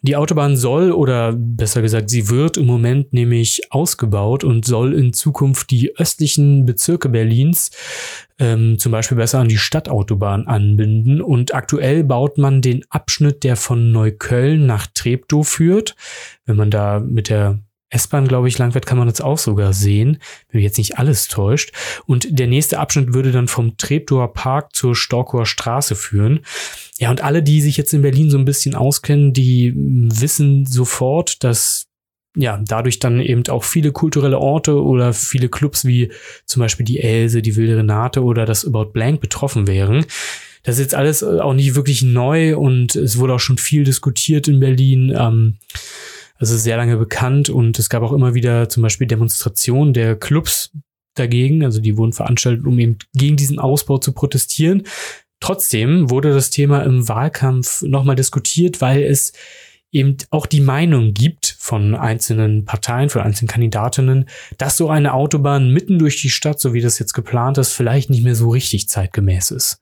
Die 0.00 0.16
Autobahn 0.16 0.56
soll 0.56 0.90
oder 0.90 1.34
besser 1.34 1.82
gesagt, 1.82 2.08
sie 2.08 2.30
wird 2.30 2.56
im 2.56 2.64
Moment 2.64 3.12
nämlich 3.12 3.60
ausgebaut 3.70 4.42
und 4.42 4.64
soll 4.64 4.94
in 4.94 5.12
Zukunft 5.12 5.70
die 5.70 5.94
östlichen 5.96 6.64
Bezirke 6.64 7.10
Berlins 7.10 7.72
ähm, 8.38 8.78
zum 8.78 8.90
Beispiel 8.90 9.18
besser 9.18 9.38
an 9.38 9.48
die 9.48 9.58
Stadtautobahn 9.58 10.46
anbinden. 10.46 11.20
Und 11.20 11.54
aktuell 11.54 12.04
baut 12.04 12.38
man 12.38 12.62
den 12.62 12.86
Abschnitt, 12.88 13.44
der 13.44 13.56
von 13.56 13.92
Neukölln 13.92 14.64
nach 14.64 14.86
Treptow 14.86 15.46
führt. 15.46 15.94
Wenn 16.46 16.56
man 16.56 16.70
da 16.70 16.98
mit 16.98 17.28
der 17.28 17.60
S-Bahn, 17.92 18.26
glaube 18.26 18.48
ich, 18.48 18.56
lang 18.58 18.74
wird, 18.74 18.86
kann 18.86 18.98
man 18.98 19.06
das 19.06 19.20
auch 19.20 19.38
sogar 19.38 19.72
sehen, 19.74 20.18
wenn 20.48 20.58
mich 20.58 20.64
jetzt 20.64 20.78
nicht 20.78 20.98
alles 20.98 21.28
täuscht. 21.28 21.72
Und 22.06 22.26
der 22.30 22.46
nächste 22.46 22.78
Abschnitt 22.78 23.12
würde 23.12 23.32
dann 23.32 23.48
vom 23.48 23.76
Treptower 23.76 24.32
Park 24.32 24.74
zur 24.74 24.96
Storkower 24.96 25.44
Straße 25.44 25.94
führen. 25.94 26.40
Ja, 26.98 27.10
und 27.10 27.22
alle, 27.22 27.42
die 27.42 27.60
sich 27.60 27.76
jetzt 27.76 27.92
in 27.92 28.02
Berlin 28.02 28.30
so 28.30 28.38
ein 28.38 28.46
bisschen 28.46 28.74
auskennen, 28.74 29.32
die 29.34 29.74
wissen 29.76 30.64
sofort, 30.64 31.44
dass 31.44 31.86
ja, 32.34 32.62
dadurch 32.66 32.98
dann 32.98 33.20
eben 33.20 33.46
auch 33.48 33.64
viele 33.64 33.92
kulturelle 33.92 34.38
Orte 34.38 34.82
oder 34.82 35.12
viele 35.12 35.50
Clubs 35.50 35.84
wie 35.84 36.10
zum 36.46 36.60
Beispiel 36.60 36.86
die 36.86 37.00
Else, 37.00 37.42
die 37.42 37.56
Wilde 37.56 37.76
Renate 37.76 38.22
oder 38.22 38.46
das 38.46 38.64
About 38.66 38.92
Blank 38.92 39.20
betroffen 39.20 39.66
wären. 39.66 40.06
Das 40.62 40.76
ist 40.76 40.80
jetzt 40.80 40.94
alles 40.94 41.22
auch 41.22 41.52
nicht 41.52 41.74
wirklich 41.74 42.02
neu 42.02 42.56
und 42.56 42.96
es 42.96 43.18
wurde 43.18 43.34
auch 43.34 43.40
schon 43.40 43.58
viel 43.58 43.84
diskutiert 43.84 44.48
in 44.48 44.60
Berlin. 44.60 45.14
Ähm, 45.14 45.58
das 46.42 46.50
ist 46.50 46.64
sehr 46.64 46.76
lange 46.76 46.96
bekannt 46.96 47.50
und 47.50 47.78
es 47.78 47.88
gab 47.88 48.02
auch 48.02 48.12
immer 48.12 48.34
wieder 48.34 48.68
zum 48.68 48.82
Beispiel 48.82 49.06
Demonstrationen 49.06 49.94
der 49.94 50.16
Clubs 50.16 50.72
dagegen. 51.14 51.64
Also 51.64 51.80
die 51.80 51.96
wurden 51.96 52.12
veranstaltet, 52.12 52.66
um 52.66 52.76
eben 52.80 52.98
gegen 53.14 53.36
diesen 53.36 53.60
Ausbau 53.60 53.98
zu 53.98 54.12
protestieren. 54.12 54.82
Trotzdem 55.38 56.10
wurde 56.10 56.34
das 56.34 56.50
Thema 56.50 56.82
im 56.82 57.08
Wahlkampf 57.08 57.82
nochmal 57.82 58.16
diskutiert, 58.16 58.80
weil 58.80 59.04
es 59.04 59.34
eben 59.92 60.16
auch 60.30 60.46
die 60.46 60.60
Meinung 60.60 61.14
gibt 61.14 61.54
von 61.60 61.94
einzelnen 61.94 62.64
Parteien, 62.64 63.08
von 63.08 63.22
einzelnen 63.22 63.48
Kandidatinnen, 63.48 64.28
dass 64.58 64.76
so 64.76 64.90
eine 64.90 65.14
Autobahn 65.14 65.70
mitten 65.70 66.00
durch 66.00 66.20
die 66.20 66.30
Stadt, 66.30 66.58
so 66.58 66.72
wie 66.72 66.80
das 66.80 66.98
jetzt 66.98 67.12
geplant 67.12 67.56
ist, 67.56 67.70
vielleicht 67.70 68.10
nicht 68.10 68.24
mehr 68.24 68.34
so 68.34 68.50
richtig 68.50 68.88
zeitgemäß 68.88 69.52
ist. 69.52 69.80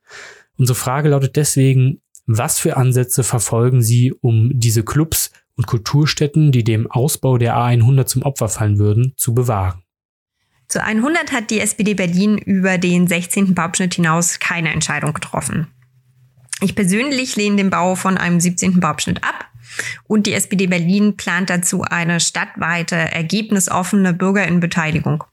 Unsere 0.58 0.76
Frage 0.76 1.08
lautet 1.08 1.36
deswegen, 1.36 2.02
was 2.26 2.58
für 2.58 2.76
Ansätze 2.76 3.24
verfolgen 3.24 3.80
Sie, 3.80 4.12
um 4.12 4.50
diese 4.52 4.84
Clubs 4.84 5.30
und 5.60 5.66
Kulturstätten, 5.66 6.52
die 6.52 6.64
dem 6.64 6.90
Ausbau 6.90 7.36
der 7.36 7.54
A100 7.54 8.06
zum 8.06 8.22
Opfer 8.22 8.48
fallen 8.48 8.78
würden, 8.78 9.12
zu 9.18 9.34
bewahren. 9.34 9.82
Zu 10.68 10.82
100 10.82 11.32
hat 11.32 11.50
die 11.50 11.60
SPD 11.60 11.92
Berlin 11.92 12.38
über 12.38 12.78
den 12.78 13.06
16. 13.06 13.54
Bauabschnitt 13.54 13.94
hinaus 13.94 14.38
keine 14.38 14.72
Entscheidung 14.72 15.12
getroffen. 15.12 15.66
Ich 16.62 16.74
persönlich 16.74 17.36
lehne 17.36 17.56
den 17.56 17.68
Bau 17.68 17.94
von 17.94 18.16
einem 18.16 18.40
17. 18.40 18.80
Bauabschnitt 18.80 19.22
ab 19.22 19.48
und 20.04 20.26
die 20.26 20.32
SPD 20.32 20.66
Berlin 20.66 21.18
plant 21.18 21.50
dazu 21.50 21.82
eine 21.82 22.20
stadtweite, 22.20 22.96
ergebnisoffene 22.96 24.14
Bürgerinnenbeteiligung. 24.14 25.24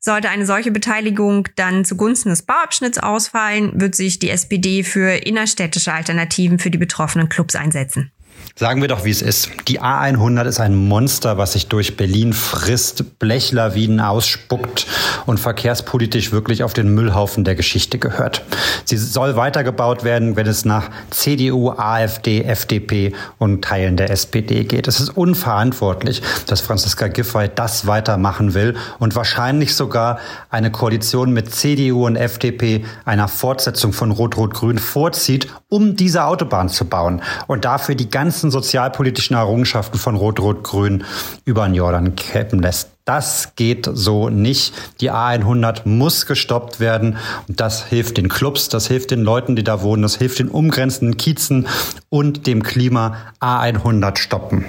Sollte 0.00 0.28
eine 0.28 0.46
solche 0.46 0.72
Beteiligung 0.72 1.48
dann 1.54 1.84
zugunsten 1.84 2.30
des 2.30 2.42
Bauabschnitts 2.42 2.98
ausfallen, 2.98 3.80
wird 3.80 3.94
sich 3.94 4.18
die 4.18 4.30
SPD 4.30 4.82
für 4.82 5.24
innerstädtische 5.24 5.92
Alternativen 5.92 6.58
für 6.58 6.70
die 6.70 6.78
betroffenen 6.78 7.28
Clubs 7.28 7.54
einsetzen. 7.54 8.10
Sagen 8.58 8.80
wir 8.80 8.88
doch, 8.88 9.04
wie 9.04 9.10
es 9.10 9.20
ist. 9.20 9.50
Die 9.68 9.82
A100 9.82 10.46
ist 10.46 10.60
ein 10.60 10.74
Monster, 10.74 11.36
was 11.36 11.52
sich 11.52 11.66
durch 11.68 11.98
Berlin 11.98 12.32
frisst, 12.32 13.18
Blechlawinen 13.18 14.00
ausspuckt 14.00 14.86
und 15.26 15.38
verkehrspolitisch 15.38 16.32
wirklich 16.32 16.64
auf 16.64 16.72
den 16.72 16.94
Müllhaufen 16.94 17.44
der 17.44 17.54
Geschichte 17.54 17.98
gehört. 17.98 18.42
Sie 18.86 18.96
soll 18.96 19.36
weitergebaut 19.36 20.04
werden, 20.04 20.36
wenn 20.36 20.46
es 20.46 20.64
nach 20.64 20.88
CDU, 21.10 21.70
AfD, 21.70 22.44
FDP 22.44 23.12
und 23.36 23.62
Teilen 23.62 23.98
der 23.98 24.08
SPD 24.08 24.64
geht. 24.64 24.88
Es 24.88 25.00
ist 25.00 25.10
unverantwortlich, 25.10 26.22
dass 26.46 26.62
Franziska 26.62 27.08
Giffey 27.08 27.50
das 27.54 27.86
weitermachen 27.86 28.54
will 28.54 28.74
und 28.98 29.14
wahrscheinlich 29.16 29.74
sogar 29.74 30.18
eine 30.48 30.70
Koalition 30.70 31.34
mit 31.34 31.54
CDU 31.54 32.06
und 32.06 32.16
FDP 32.16 32.86
einer 33.04 33.28
Fortsetzung 33.28 33.92
von 33.92 34.12
Rot-Rot-Grün 34.12 34.78
vorzieht, 34.78 35.48
um 35.68 35.96
diese 35.96 36.24
Autobahn 36.24 36.68
zu 36.68 36.86
bauen 36.86 37.20
und 37.48 37.64
dafür 37.64 37.96
die 37.96 38.08
ganzen 38.08 38.45
ganzen 38.46 38.50
sozialpolitischen 38.50 39.36
Errungenschaften 39.36 39.98
von 39.98 40.14
Rot-Rot-Grün 40.16 41.04
über 41.44 41.64
den 41.66 41.74
Jordan 41.74 42.14
kippen 42.14 42.60
lässt. 42.60 42.90
Das 43.04 43.54
geht 43.56 43.88
so 43.92 44.28
nicht. 44.28 44.72
Die 45.00 45.10
A100 45.10 45.82
muss 45.84 46.26
gestoppt 46.26 46.80
werden. 46.80 47.16
Und 47.48 47.60
das 47.60 47.84
hilft 47.84 48.16
den 48.16 48.28
Clubs, 48.28 48.68
das 48.68 48.86
hilft 48.86 49.10
den 49.10 49.22
Leuten, 49.22 49.56
die 49.56 49.64
da 49.64 49.82
wohnen, 49.82 50.02
das 50.02 50.16
hilft 50.16 50.38
den 50.38 50.48
umgrenzenden 50.48 51.16
Kiezen 51.16 51.66
und 52.08 52.46
dem 52.46 52.62
Klima. 52.62 53.16
A100 53.40 54.18
stoppen. 54.18 54.66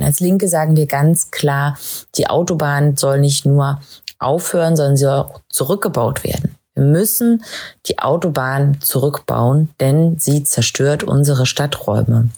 Als 0.00 0.20
Linke 0.20 0.48
sagen 0.48 0.76
wir 0.76 0.86
ganz 0.86 1.30
klar, 1.30 1.78
die 2.16 2.26
Autobahn 2.26 2.96
soll 2.96 3.18
nicht 3.18 3.46
nur 3.46 3.80
aufhören, 4.18 4.76
sondern 4.76 4.96
sie 4.96 5.04
soll 5.04 5.20
auch 5.20 5.40
zurückgebaut 5.48 6.22
werden. 6.22 6.54
Wir 6.74 6.84
müssen 6.84 7.42
die 7.86 7.98
Autobahn 7.98 8.78
zurückbauen, 8.80 9.70
denn 9.80 10.18
sie 10.18 10.44
zerstört 10.44 11.02
unsere 11.02 11.46
Stadträume. 11.46 12.28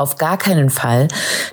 Auf 0.00 0.16
gar 0.16 0.38
keinen 0.38 0.70
Fall 0.70 1.08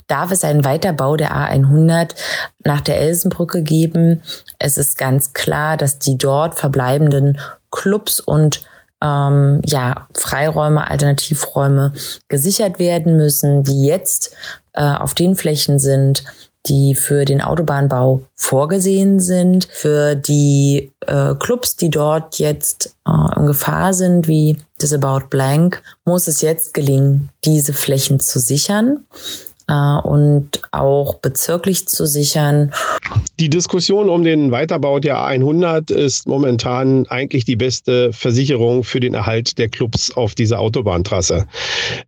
darf 0.08 0.32
es 0.32 0.46
einen 0.46 0.64
Weiterbau 0.64 1.18
der 1.18 1.36
A100 1.36 2.16
nach 2.64 2.80
der 2.80 2.98
Elsenbrücke 3.02 3.62
geben. 3.62 4.24
Es 4.58 4.78
ist 4.78 4.98
ganz 4.98 5.34
klar, 5.34 5.76
dass 5.76 6.00
die 6.00 6.18
dort 6.18 6.56
verbleibenden 6.56 7.42
Clubs 7.72 8.22
und 8.22 8.62
ähm, 9.04 9.62
ja, 9.66 10.08
Freiräume, 10.18 10.90
Alternativräume 10.90 11.92
gesichert 12.30 12.80
werden 12.80 13.18
müssen, 13.18 13.64
die 13.64 13.86
jetzt 13.86 14.34
äh, 14.72 14.82
auf 14.82 15.14
den 15.14 15.36
Flächen 15.36 15.78
sind, 15.78 16.24
die 16.68 16.96
für 16.96 17.26
den 17.26 17.42
Autobahnbau 17.42 18.22
vorgesehen 18.36 19.20
sind, 19.20 19.68
für 19.72 20.16
die 20.16 20.92
äh, 21.06 21.36
Clubs, 21.36 21.76
die 21.76 21.90
dort 21.90 22.40
jetzt 22.40 22.96
äh, 23.08 23.40
in 23.40 23.46
Gefahr 23.46 23.94
sind, 23.94 24.28
wie 24.28 24.58
das 24.80 24.94
About 24.94 25.28
Blank, 25.30 25.82
muss 26.06 26.28
es 26.28 26.42
jetzt 26.42 26.74
gelingen, 26.74 27.30
diese 27.44 27.74
Flächen 27.74 28.20
zu 28.20 28.40
sichern 28.40 29.06
äh, 29.68 29.98
und 30.04 30.62
auch 30.72 31.16
bezirklich 31.16 31.88
zu 31.88 32.06
sichern. 32.06 32.72
Die 33.40 33.50
Diskussion 33.50 34.10
um 34.10 34.24
den 34.24 34.52
Weiterbau 34.52 35.00
der 35.00 35.18
A100 35.18 35.94
ist 35.94 36.28
momentan 36.28 37.06
eigentlich 37.08 37.46
die 37.46 37.56
beste 37.56 38.12
Versicherung 38.14 38.84
für 38.84 39.00
den 39.00 39.14
Erhalt 39.14 39.58
der 39.58 39.70
Clubs 39.70 40.12
auf 40.12 40.36
dieser 40.36 40.60
Autobahntrasse. 40.60 41.46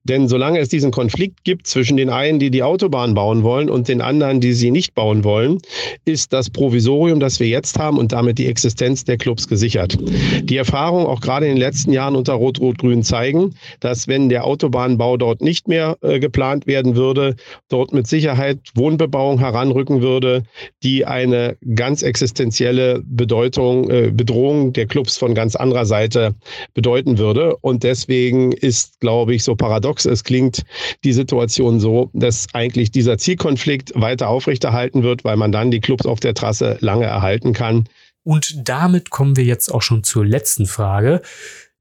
Denn 0.03 0.27
solange 0.27 0.59
es 0.59 0.69
diesen 0.69 0.91
Konflikt 0.91 1.43
gibt 1.43 1.67
zwischen 1.67 1.97
den 1.97 2.09
einen, 2.09 2.39
die 2.39 2.49
die 2.49 2.63
Autobahn 2.63 3.13
bauen 3.13 3.43
wollen 3.43 3.69
und 3.69 3.87
den 3.87 4.01
anderen, 4.01 4.41
die 4.41 4.53
sie 4.53 4.71
nicht 4.71 4.95
bauen 4.95 5.23
wollen, 5.23 5.59
ist 6.05 6.33
das 6.33 6.49
Provisorium, 6.49 7.19
das 7.19 7.39
wir 7.39 7.47
jetzt 7.47 7.77
haben 7.77 7.97
und 7.97 8.11
damit 8.11 8.37
die 8.37 8.47
Existenz 8.47 9.03
der 9.03 9.17
Clubs 9.17 9.47
gesichert. 9.47 9.97
Die 10.43 10.57
Erfahrungen 10.57 11.05
auch 11.05 11.21
gerade 11.21 11.45
in 11.45 11.53
den 11.53 11.59
letzten 11.59 11.91
Jahren 11.91 12.15
unter 12.15 12.33
Rot-Rot-Grün 12.33 13.03
zeigen, 13.03 13.55
dass 13.79 14.07
wenn 14.07 14.29
der 14.29 14.45
Autobahnbau 14.45 15.17
dort 15.17 15.41
nicht 15.41 15.67
mehr 15.67 15.97
äh, 16.01 16.19
geplant 16.19 16.67
werden 16.67 16.95
würde, 16.95 17.35
dort 17.69 17.93
mit 17.93 18.07
Sicherheit 18.07 18.59
Wohnbebauung 18.75 19.39
heranrücken 19.39 20.01
würde, 20.01 20.43
die 20.83 21.05
eine 21.05 21.57
ganz 21.75 22.03
existenzielle 22.03 23.01
Bedeutung, 23.05 23.89
äh, 23.89 24.11
Bedrohung 24.13 24.73
der 24.73 24.87
Clubs 24.87 25.17
von 25.17 25.33
ganz 25.33 25.55
anderer 25.55 25.85
Seite 25.85 26.35
bedeuten 26.73 27.17
würde. 27.17 27.55
Und 27.57 27.83
deswegen 27.83 28.51
ist, 28.51 28.99
glaube 28.99 29.35
ich, 29.35 29.43
so 29.43 29.55
paradox 29.55 30.05
es 30.05 30.23
klingt, 30.23 30.63
die 31.03 31.13
Situation 31.13 31.79
so, 31.79 32.09
dass 32.13 32.47
eigentlich 32.53 32.91
dieser 32.91 33.17
Zielkonflikt 33.17 33.91
weiter 33.95 34.29
aufrechterhalten 34.29 35.03
wird, 35.03 35.23
weil 35.23 35.37
man 35.37 35.51
dann 35.51 35.71
die 35.71 35.79
Clubs 35.79 36.05
auf 36.05 36.19
der 36.19 36.33
Trasse 36.33 36.77
lange 36.81 37.05
erhalten 37.05 37.53
kann. 37.53 37.87
Und 38.23 38.67
damit 38.67 39.09
kommen 39.09 39.37
wir 39.37 39.45
jetzt 39.45 39.69
auch 39.69 39.81
schon 39.81 40.03
zur 40.03 40.25
letzten 40.25 40.65
Frage. 40.65 41.21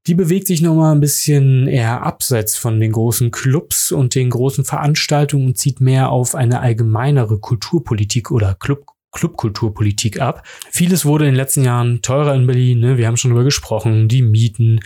Die 0.07 0.15
bewegt 0.15 0.47
sich 0.47 0.61
nochmal 0.61 0.95
ein 0.95 1.01
bisschen 1.01 1.67
eher 1.67 2.01
abseits 2.03 2.57
von 2.57 2.79
den 2.79 2.91
großen 2.91 3.31
Clubs 3.31 3.91
und 3.91 4.15
den 4.15 4.29
großen 4.29 4.65
Veranstaltungen 4.65 5.47
und 5.47 5.57
zieht 5.57 5.81
mehr 5.81 6.09
auf 6.09 6.35
eine 6.35 6.61
allgemeinere 6.61 7.39
Kulturpolitik 7.39 8.31
oder 8.31 8.55
Club 8.55 8.85
Clubkulturpolitik 9.11 10.21
ab. 10.21 10.43
Vieles 10.69 11.03
wurde 11.03 11.25
in 11.25 11.31
den 11.31 11.37
letzten 11.37 11.63
Jahren 11.63 12.01
teurer 12.01 12.35
in 12.35 12.45
Berlin. 12.45 12.79
Ne? 12.79 12.97
Wir 12.97 13.07
haben 13.07 13.17
schon 13.17 13.31
darüber 13.31 13.43
gesprochen, 13.43 14.07
die 14.07 14.21
Mieten. 14.21 14.81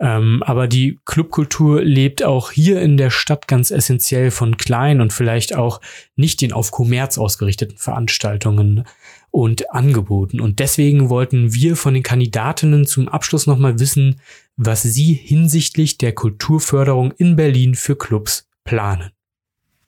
Ähm, 0.00 0.42
aber 0.44 0.66
die 0.66 0.98
Clubkultur 1.04 1.82
lebt 1.82 2.24
auch 2.24 2.50
hier 2.50 2.80
in 2.80 2.96
der 2.96 3.10
Stadt 3.10 3.46
ganz 3.46 3.70
essentiell 3.70 4.32
von 4.32 4.56
kleinen 4.56 5.00
und 5.00 5.12
vielleicht 5.12 5.54
auch 5.54 5.80
nicht 6.16 6.40
den 6.40 6.52
auf 6.52 6.72
Kommerz 6.72 7.18
ausgerichteten 7.18 7.78
Veranstaltungen 7.78 8.84
und 9.30 9.70
Angeboten. 9.70 10.40
Und 10.40 10.58
deswegen 10.58 11.10
wollten 11.10 11.54
wir 11.54 11.76
von 11.76 11.94
den 11.94 12.02
Kandidatinnen 12.02 12.86
zum 12.86 13.08
Abschluss 13.08 13.46
nochmal 13.46 13.78
wissen, 13.78 14.20
was 14.56 14.82
sie 14.82 15.12
hinsichtlich 15.12 15.98
der 15.98 16.14
Kulturförderung 16.14 17.12
in 17.12 17.36
Berlin 17.36 17.74
für 17.74 17.96
Clubs 17.96 18.48
planen. 18.64 19.10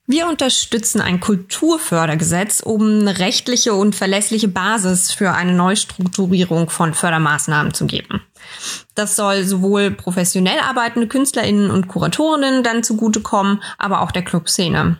Wir 0.06 0.26
unterstützen 0.26 1.00
ein 1.00 1.20
Kulturfördergesetz, 1.20 2.60
um 2.64 2.82
eine 2.82 3.20
rechtliche 3.20 3.74
und 3.74 3.94
verlässliche 3.94 4.48
Basis 4.48 5.12
für 5.12 5.30
eine 5.30 5.52
Neustrukturierung 5.52 6.68
von 6.68 6.94
Fördermaßnahmen 6.94 7.74
zu 7.74 7.86
geben. 7.86 8.20
Das 8.96 9.14
soll 9.14 9.44
sowohl 9.44 9.92
professionell 9.92 10.58
arbeitende 10.58 11.06
Künstlerinnen 11.06 11.70
und 11.70 11.86
Kuratorinnen 11.86 12.64
dann 12.64 12.82
zugutekommen, 12.82 13.62
aber 13.78 14.00
auch 14.00 14.10
der 14.10 14.24
Clubszene. 14.24 14.98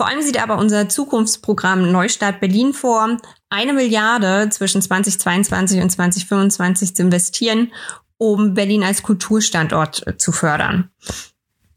Vor 0.00 0.08
allem 0.08 0.22
sieht 0.22 0.42
aber 0.42 0.56
unser 0.56 0.88
Zukunftsprogramm 0.88 1.92
Neustart 1.92 2.40
Berlin 2.40 2.72
vor, 2.72 3.18
eine 3.50 3.74
Milliarde 3.74 4.48
zwischen 4.48 4.80
2022 4.80 5.82
und 5.82 5.90
2025 5.90 6.96
zu 6.96 7.02
investieren, 7.02 7.70
um 8.16 8.54
Berlin 8.54 8.82
als 8.82 9.02
Kulturstandort 9.02 10.06
äh, 10.06 10.16
zu 10.16 10.32
fördern. 10.32 10.88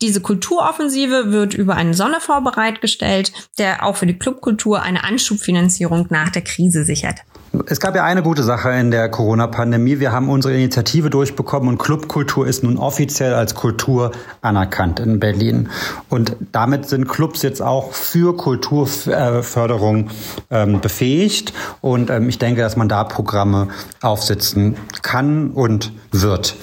Diese 0.02 0.22
Kulturoffensive 0.22 1.34
wird 1.34 1.54
über 1.54 1.76
einen 1.76 1.94
Sonderfonds 1.94 2.50
bereitgestellt, 2.50 3.34
der 3.58 3.86
auch 3.86 3.98
für 3.98 4.06
die 4.06 4.18
Clubkultur 4.18 4.82
eine 4.82 5.04
Anschubfinanzierung 5.04 6.08
nach 6.10 6.30
der 6.30 6.44
Krise 6.44 6.86
sichert. 6.86 7.26
Es 7.68 7.80
gab 7.80 7.96
ja 7.96 8.04
eine 8.04 8.24
gute 8.24 8.42
Sache 8.42 8.72
in 8.72 8.90
der 8.90 9.10
Corona-Pandemie. 9.10 10.00
Wir 10.00 10.12
haben 10.12 10.28
unsere 10.28 10.56
Initiative 10.56 11.12
durchbekommen 11.12 11.70
und 11.70 11.78
Clubkultur 11.78 12.48
ist 12.48 12.64
nun 12.64 12.80
offiziell 12.80 13.36
als 13.36 13.54
Kultur 13.54 14.12
anerkannt 14.42 15.00
in 15.00 15.20
Berlin. 15.20 15.70
Und 16.10 16.36
damit 16.52 16.90
sind 16.90 17.08
Clubs 17.08 17.44
jetzt 17.44 17.62
auch 17.62 17.94
für 17.94 18.36
Kulturförderung 18.36 20.10
ähm, 20.50 20.82
befähigt. 20.82 21.54
Und 21.80 22.10
ähm, 22.10 22.28
ich 22.28 22.40
denke, 22.40 22.62
dass 22.62 22.76
man 22.76 22.90
da 22.90 23.04
Programme 23.04 23.68
aufsetzen 24.02 24.76
kann 25.04 25.52
und 25.52 25.92
wird. 26.12 26.56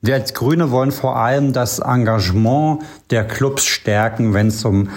Wir 0.00 0.14
als 0.14 0.34
Grüne 0.34 0.72
wollen 0.72 0.90
vor 0.90 1.16
allem 1.16 1.52
das 1.52 1.78
Engagement 1.78 2.82
der 3.10 3.24
Clubs 3.24 3.64
stärken, 3.64 4.34
wenn 4.34 4.48
es 4.48 4.64
um 4.64 4.88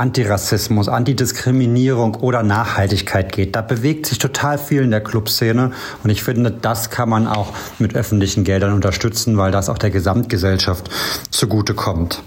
Antirassismus, 0.00 0.88
Antidiskriminierung 0.88 2.14
oder 2.14 2.42
Nachhaltigkeit 2.42 3.32
geht. 3.32 3.54
Da 3.54 3.60
bewegt 3.60 4.06
sich 4.06 4.16
total 4.16 4.56
viel 4.56 4.82
in 4.82 4.90
der 4.90 5.02
Clubszene 5.02 5.72
und 6.02 6.10
ich 6.10 6.22
finde, 6.22 6.50
das 6.50 6.88
kann 6.88 7.10
man 7.10 7.26
auch 7.28 7.52
mit 7.78 7.94
öffentlichen 7.94 8.42
Geldern 8.42 8.72
unterstützen, 8.72 9.36
weil 9.36 9.52
das 9.52 9.68
auch 9.68 9.76
der 9.76 9.90
Gesamtgesellschaft 9.90 10.88
zugutekommt. 11.30 12.22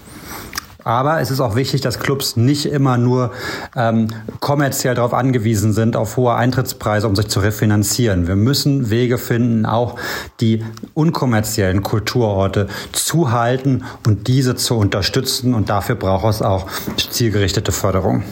Aber 0.84 1.20
es 1.20 1.30
ist 1.30 1.40
auch 1.40 1.56
wichtig, 1.56 1.80
dass 1.80 1.98
Clubs 1.98 2.36
nicht 2.36 2.66
immer 2.66 2.98
nur 2.98 3.32
ähm, 3.74 4.08
kommerziell 4.40 4.94
darauf 4.94 5.14
angewiesen 5.14 5.72
sind, 5.72 5.96
auf 5.96 6.16
hohe 6.16 6.34
Eintrittspreise, 6.34 7.08
um 7.08 7.16
sich 7.16 7.28
zu 7.28 7.40
refinanzieren. 7.40 8.28
Wir 8.28 8.36
müssen 8.36 8.90
Wege 8.90 9.18
finden, 9.18 9.64
auch 9.64 9.98
die 10.40 10.62
unkommerziellen 10.92 11.82
Kulturorte 11.82 12.68
zu 12.92 13.32
halten 13.32 13.84
und 14.06 14.28
diese 14.28 14.54
zu 14.56 14.76
unterstützen. 14.76 15.54
Und 15.54 15.70
dafür 15.70 15.94
braucht 15.94 16.26
es 16.26 16.42
auch 16.42 16.66
zielgerichtete 16.96 17.72
Förderung. 17.72 18.22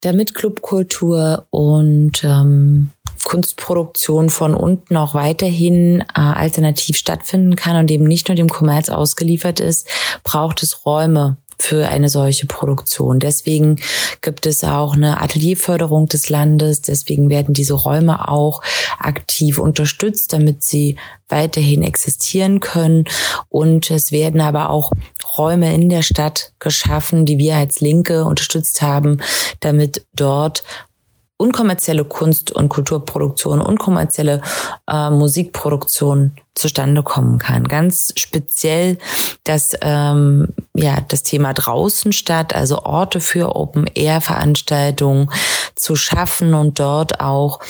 Damit 0.00 0.34
Clubkultur 0.34 1.46
und 1.50 2.22
ähm, 2.22 2.90
Kunstproduktion 3.24 4.30
von 4.30 4.54
unten 4.54 4.96
auch 4.96 5.14
weiterhin 5.14 6.00
äh, 6.00 6.20
alternativ 6.20 6.96
stattfinden 6.96 7.56
kann 7.56 7.76
und 7.76 7.90
eben 7.90 8.04
nicht 8.04 8.28
nur 8.28 8.36
dem 8.36 8.48
Kommerz 8.48 8.88
ausgeliefert 8.88 9.60
ist, 9.60 9.88
braucht 10.22 10.62
es 10.62 10.86
Räume 10.86 11.36
für 11.58 11.88
eine 11.88 12.08
solche 12.08 12.46
Produktion. 12.46 13.18
Deswegen 13.18 13.76
gibt 14.20 14.46
es 14.46 14.62
auch 14.62 14.94
eine 14.94 15.20
Atelierförderung 15.20 16.06
des 16.06 16.28
Landes. 16.28 16.82
Deswegen 16.82 17.30
werden 17.30 17.54
diese 17.54 17.74
Räume 17.74 18.28
auch 18.28 18.62
aktiv 18.98 19.58
unterstützt, 19.58 20.32
damit 20.32 20.62
sie 20.62 20.96
weiterhin 21.28 21.82
existieren 21.82 22.60
können. 22.60 23.04
Und 23.48 23.90
es 23.90 24.12
werden 24.12 24.40
aber 24.40 24.70
auch 24.70 24.92
Räume 25.38 25.74
in 25.74 25.88
der 25.88 26.02
Stadt 26.02 26.52
geschaffen, 26.58 27.24
die 27.24 27.38
wir 27.38 27.56
als 27.56 27.80
Linke 27.80 28.24
unterstützt 28.24 28.82
haben, 28.82 29.20
damit 29.60 30.06
dort 30.14 30.62
unkommerzielle 31.38 32.04
Kunst- 32.04 32.52
und 32.52 32.68
Kulturproduktion, 32.68 33.60
unkommerzielle 33.60 34.40
äh, 34.90 35.10
Musikproduktion 35.10 36.32
zustande 36.54 37.02
kommen 37.02 37.38
kann. 37.38 37.64
Ganz 37.64 38.12
speziell 38.16 38.96
das, 39.44 39.72
ähm, 39.82 40.48
ja, 40.74 40.98
das 41.08 41.22
Thema 41.22 41.52
draußen 41.52 42.12
statt, 42.12 42.54
also 42.54 42.82
Orte 42.84 43.20
für 43.20 43.54
Open-Air-Veranstaltungen 43.54 45.30
zu 45.74 45.94
schaffen 45.94 46.54
und 46.54 46.80
dort 46.80 47.20
auch 47.20 47.60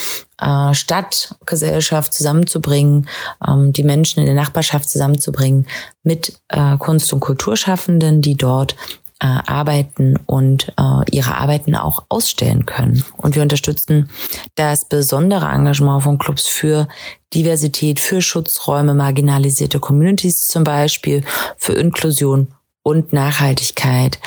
äh, 0.40 0.72
Stadtgesellschaft 0.72 2.12
zusammenzubringen, 2.12 3.08
ähm, 3.46 3.72
die 3.72 3.82
Menschen 3.82 4.20
in 4.20 4.26
der 4.26 4.34
Nachbarschaft 4.36 4.88
zusammenzubringen 4.88 5.66
mit 6.04 6.38
äh, 6.48 6.76
Kunst- 6.76 7.12
und 7.12 7.20
Kulturschaffenden, 7.20 8.22
die 8.22 8.36
dort 8.36 8.76
äh, 9.20 9.26
arbeiten 9.26 10.18
und 10.26 10.72
äh, 10.78 11.10
ihre 11.10 11.36
Arbeiten 11.36 11.74
auch 11.74 12.04
ausstellen 12.08 12.66
können. 12.66 13.04
Und 13.16 13.34
wir 13.34 13.42
unterstützen 13.42 14.10
das 14.56 14.84
besondere 14.84 15.46
Engagement 15.46 16.02
von 16.02 16.18
Clubs 16.18 16.46
für 16.46 16.88
Diversität, 17.34 17.98
für 18.00 18.20
Schutzräume, 18.20 18.94
marginalisierte 18.94 19.80
Communities 19.80 20.46
zum 20.46 20.64
Beispiel, 20.64 21.24
für 21.56 21.72
Inklusion 21.72 22.48
und 22.82 23.12
Nachhaltigkeit. 23.12 24.18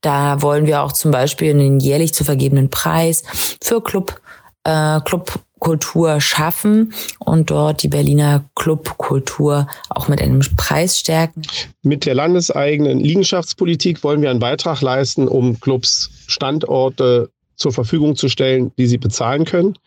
Da 0.00 0.40
wollen 0.42 0.66
wir 0.66 0.82
auch 0.82 0.92
zum 0.92 1.10
Beispiel 1.10 1.50
einen 1.50 1.80
jährlich 1.80 2.14
zu 2.14 2.24
vergebenen 2.24 2.70
Preis 2.70 3.24
für 3.62 3.82
Club 3.82 4.20
äh, 4.66 5.00
Club 5.00 5.40
Kultur 5.58 6.20
schaffen 6.20 6.92
und 7.18 7.50
dort 7.50 7.82
die 7.82 7.88
Berliner 7.88 8.44
Clubkultur 8.54 9.66
auch 9.88 10.08
mit 10.08 10.20
einem 10.20 10.40
Preis 10.56 10.98
stärken. 10.98 11.42
Mit 11.82 12.04
der 12.06 12.14
landeseigenen 12.14 13.00
Liegenschaftspolitik 13.00 14.04
wollen 14.04 14.22
wir 14.22 14.30
einen 14.30 14.38
Beitrag 14.38 14.82
leisten, 14.82 15.28
um 15.28 15.58
Clubs 15.60 16.10
Standorte 16.26 17.30
zur 17.56 17.72
Verfügung 17.72 18.16
zu 18.16 18.28
stellen, 18.28 18.70
die 18.76 18.86
sie 18.86 18.98
bezahlen 18.98 19.44
können. 19.44 19.78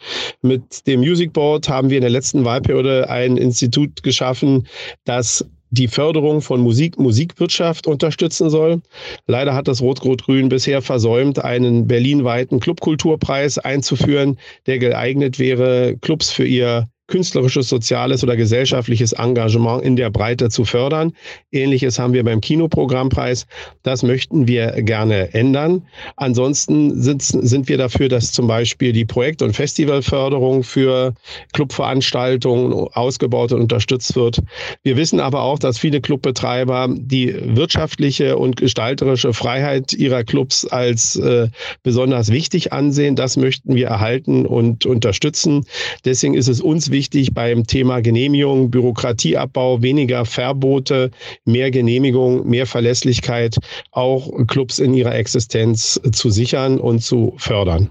Mit 0.42 0.88
dem 0.88 1.02
Music 1.02 1.34
Board 1.34 1.70
haben 1.70 1.90
wir 1.90 1.98
in 1.98 2.02
der 2.02 2.10
letzten 2.10 2.44
Wahlperiode 2.44 3.10
ein 3.10 3.38
Institut 3.38 4.02
geschaffen, 4.02 4.68
das 5.06 5.46
die 5.72 5.88
Förderung 5.88 6.42
von 6.42 6.62
Musik, 6.62 7.00
Musikwirtschaft 7.00 7.88
unterstützen 7.88 8.50
soll. 8.50 8.82
Leider 9.28 9.54
hat 9.54 9.68
das 9.68 9.82
Rot-Rot-Grün 9.82 10.50
bisher 10.50 10.82
versäumt, 10.82 11.44
einen 11.44 11.88
berlinweiten 11.88 12.60
Clubkulturpreis 12.60 13.58
einzuführen, 13.58 14.40
der 14.66 14.80
geeignet 14.80 15.40
wäre, 15.40 15.96
Clubs 16.02 16.32
für 16.32 16.46
ihr 16.46 16.90
künstlerisches, 17.10 17.68
soziales 17.68 18.24
oder 18.24 18.38
gesellschaftliches 18.38 19.12
Engagement 19.14 19.84
in 19.84 19.96
der 19.96 20.10
Breite 20.10 20.50
zu 20.50 20.64
fördern. 20.64 21.12
Ähnliches 21.52 22.00
haben 22.00 22.14
wir 22.14 22.24
beim 22.24 22.40
Kinoprogrammpreis. 22.40 23.48
Das 23.84 24.04
möchten 24.04 24.48
wir 24.48 24.72
gerne 24.84 25.34
ändern. 25.34 25.84
Ansonsten 26.16 27.02
sind, 27.02 27.24
sind 27.24 27.68
wir 27.68 27.78
dafür, 27.78 28.08
dass 28.08 28.32
zum 28.32 28.48
Beispiel 28.48 28.94
die 28.94 29.06
Projekt- 29.06 29.42
und 29.42 29.56
Festivalförderung 29.56 30.64
für 30.64 31.14
Clubveranstaltungen 31.54 32.74
ausgebaut 32.94 33.52
und 33.52 33.62
unterstützt 33.62 34.16
wird. 34.16 34.42
Wir 34.84 34.96
wissen 34.96 35.20
aber 35.20 35.42
auch, 35.42 35.60
dass 35.60 35.80
viele 35.80 36.02
Clubbetreiber 36.02 36.88
die 36.92 37.36
wirtschaftliche 37.56 38.38
und 38.38 38.56
gestalterische 38.56 39.34
Freiheit 39.34 39.94
ihrer 39.94 40.24
Clubs 40.24 40.66
als 40.66 41.16
äh, 41.16 41.48
besonders 41.82 42.32
wichtig 42.32 42.72
ansehen. 42.72 43.16
Das 43.16 43.36
möchten 43.36 43.76
wir 43.76 43.88
erhalten 43.88 44.46
und 44.46 44.86
unterstützen. 44.86 45.66
Deswegen 46.06 46.36
ist 46.36 46.48
es 46.48 46.62
uns 46.62 46.92
wichtig, 46.92 46.99
wichtig 47.00 47.34
beim 47.34 47.66
Thema 47.66 48.02
Genehmigung, 48.02 48.70
Bürokratieabbau, 48.70 49.82
weniger 49.82 50.26
Verbote, 50.26 51.12
mehr 51.46 51.72
Genehmigung, 51.72 52.46
mehr 52.46 52.66
Verlässlichkeit, 52.66 53.56
auch 53.92 54.30
Clubs 54.48 54.80
in 54.80 54.94
ihrer 54.94 55.16
Existenz 55.16 55.98
zu 56.12 56.30
sichern 56.30 56.78
und 56.78 57.00
zu 57.00 57.36
fördern. 57.38 57.90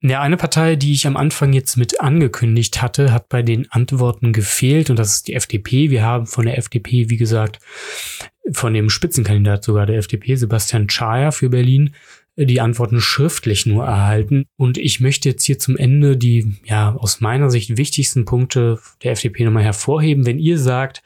Ja, 0.00 0.20
eine 0.20 0.36
Partei, 0.36 0.74
die 0.74 0.92
ich 0.92 1.06
am 1.06 1.16
Anfang 1.16 1.52
jetzt 1.52 1.76
mit 1.76 2.00
angekündigt 2.00 2.82
hatte, 2.82 3.12
hat 3.12 3.28
bei 3.28 3.42
den 3.42 3.70
Antworten 3.70 4.32
gefehlt 4.32 4.90
und 4.90 4.98
das 4.98 5.14
ist 5.14 5.28
die 5.28 5.34
FDP. 5.34 5.90
Wir 5.90 6.02
haben 6.02 6.26
von 6.26 6.46
der 6.46 6.58
FDP, 6.58 7.10
wie 7.10 7.16
gesagt, 7.16 7.60
von 8.52 8.74
dem 8.74 8.90
Spitzenkandidat 8.90 9.62
sogar 9.62 9.86
der 9.86 9.98
FDP, 9.98 10.34
Sebastian 10.34 10.88
Schaer 10.90 11.30
für 11.30 11.48
Berlin, 11.48 11.94
die 12.46 12.60
Antworten 12.60 13.00
schriftlich 13.00 13.66
nur 13.66 13.84
erhalten. 13.84 14.46
Und 14.56 14.78
ich 14.78 15.00
möchte 15.00 15.28
jetzt 15.28 15.44
hier 15.44 15.58
zum 15.58 15.76
Ende 15.76 16.16
die, 16.16 16.56
ja, 16.64 16.94
aus 16.94 17.20
meiner 17.20 17.50
Sicht 17.50 17.76
wichtigsten 17.76 18.24
Punkte 18.24 18.78
der 19.02 19.12
FDP 19.12 19.44
nochmal 19.44 19.64
hervorheben. 19.64 20.26
Wenn 20.26 20.38
ihr 20.38 20.58
sagt, 20.58 21.02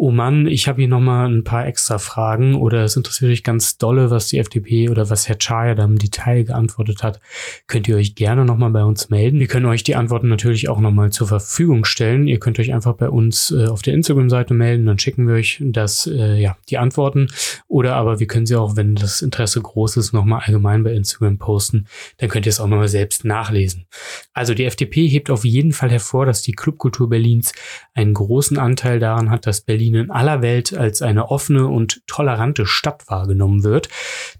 oh 0.00 0.12
Mann, 0.12 0.46
ich 0.46 0.68
habe 0.68 0.80
hier 0.80 0.88
nochmal 0.88 1.28
ein 1.28 1.42
paar 1.42 1.66
extra 1.66 1.98
Fragen 1.98 2.54
oder 2.54 2.84
es 2.84 2.94
interessiert 2.94 3.32
euch 3.32 3.42
ganz 3.42 3.78
dolle, 3.78 4.12
was 4.12 4.28
die 4.28 4.38
FDP 4.38 4.88
oder 4.90 5.10
was 5.10 5.28
Herr 5.28 5.38
Chaya 5.38 5.74
da 5.74 5.84
im 5.84 5.98
Detail 5.98 6.44
geantwortet 6.44 7.02
hat, 7.02 7.20
könnt 7.66 7.88
ihr 7.88 7.96
euch 7.96 8.14
gerne 8.14 8.44
nochmal 8.44 8.70
bei 8.70 8.84
uns 8.84 9.10
melden. 9.10 9.40
Wir 9.40 9.48
können 9.48 9.66
euch 9.66 9.82
die 9.82 9.96
Antworten 9.96 10.28
natürlich 10.28 10.68
auch 10.68 10.78
nochmal 10.78 11.10
zur 11.10 11.26
Verfügung 11.26 11.84
stellen. 11.84 12.28
Ihr 12.28 12.38
könnt 12.38 12.60
euch 12.60 12.72
einfach 12.72 12.94
bei 12.94 13.10
uns 13.10 13.50
äh, 13.50 13.66
auf 13.66 13.82
der 13.82 13.94
Instagram-Seite 13.94 14.54
melden, 14.54 14.86
dann 14.86 15.00
schicken 15.00 15.26
wir 15.26 15.34
euch 15.34 15.60
das, 15.64 16.06
äh, 16.06 16.40
ja, 16.40 16.56
die 16.68 16.78
Antworten. 16.78 17.26
Oder 17.66 17.96
aber 17.96 18.20
wir 18.20 18.28
können 18.28 18.46
sie 18.46 18.54
auch, 18.54 18.76
wenn 18.76 18.94
das 18.94 19.20
Interesse 19.20 19.60
groß 19.60 19.96
ist, 19.96 20.12
nochmal 20.12 20.42
allgemein 20.44 20.84
bei 20.84 20.92
Instagram 20.92 21.38
posten. 21.38 21.88
Dann 22.18 22.28
könnt 22.28 22.46
ihr 22.46 22.50
es 22.50 22.60
auch 22.60 22.68
nochmal 22.68 22.86
selbst 22.86 23.24
nachlesen. 23.24 23.86
Also 24.32 24.54
die 24.54 24.64
FDP 24.64 25.08
hebt 25.08 25.28
auf 25.28 25.44
jeden 25.44 25.72
Fall 25.72 25.90
hervor, 25.90 26.24
dass 26.24 26.42
die 26.42 26.52
Clubkultur 26.52 27.08
Berlins 27.08 27.52
einen 27.94 28.14
großen 28.14 28.58
Anteil 28.58 29.00
daran 29.00 29.30
hat, 29.30 29.44
dass 29.44 29.62
Berlin 29.62 29.87
Berlin 29.90 30.06
in 30.06 30.10
aller 30.10 30.42
Welt 30.42 30.76
als 30.76 31.02
eine 31.02 31.30
offene 31.30 31.66
und 31.66 32.02
tolerante 32.06 32.66
Stadt 32.66 33.08
wahrgenommen 33.08 33.64
wird. 33.64 33.88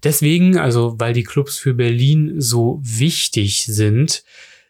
Deswegen, 0.03 0.57
also 0.57 0.95
weil 0.99 1.13
die 1.13 1.23
Clubs 1.23 1.57
für 1.57 1.73
Berlin 1.73 2.39
so 2.39 2.79
wichtig 2.83 3.65
sind, 3.65 4.23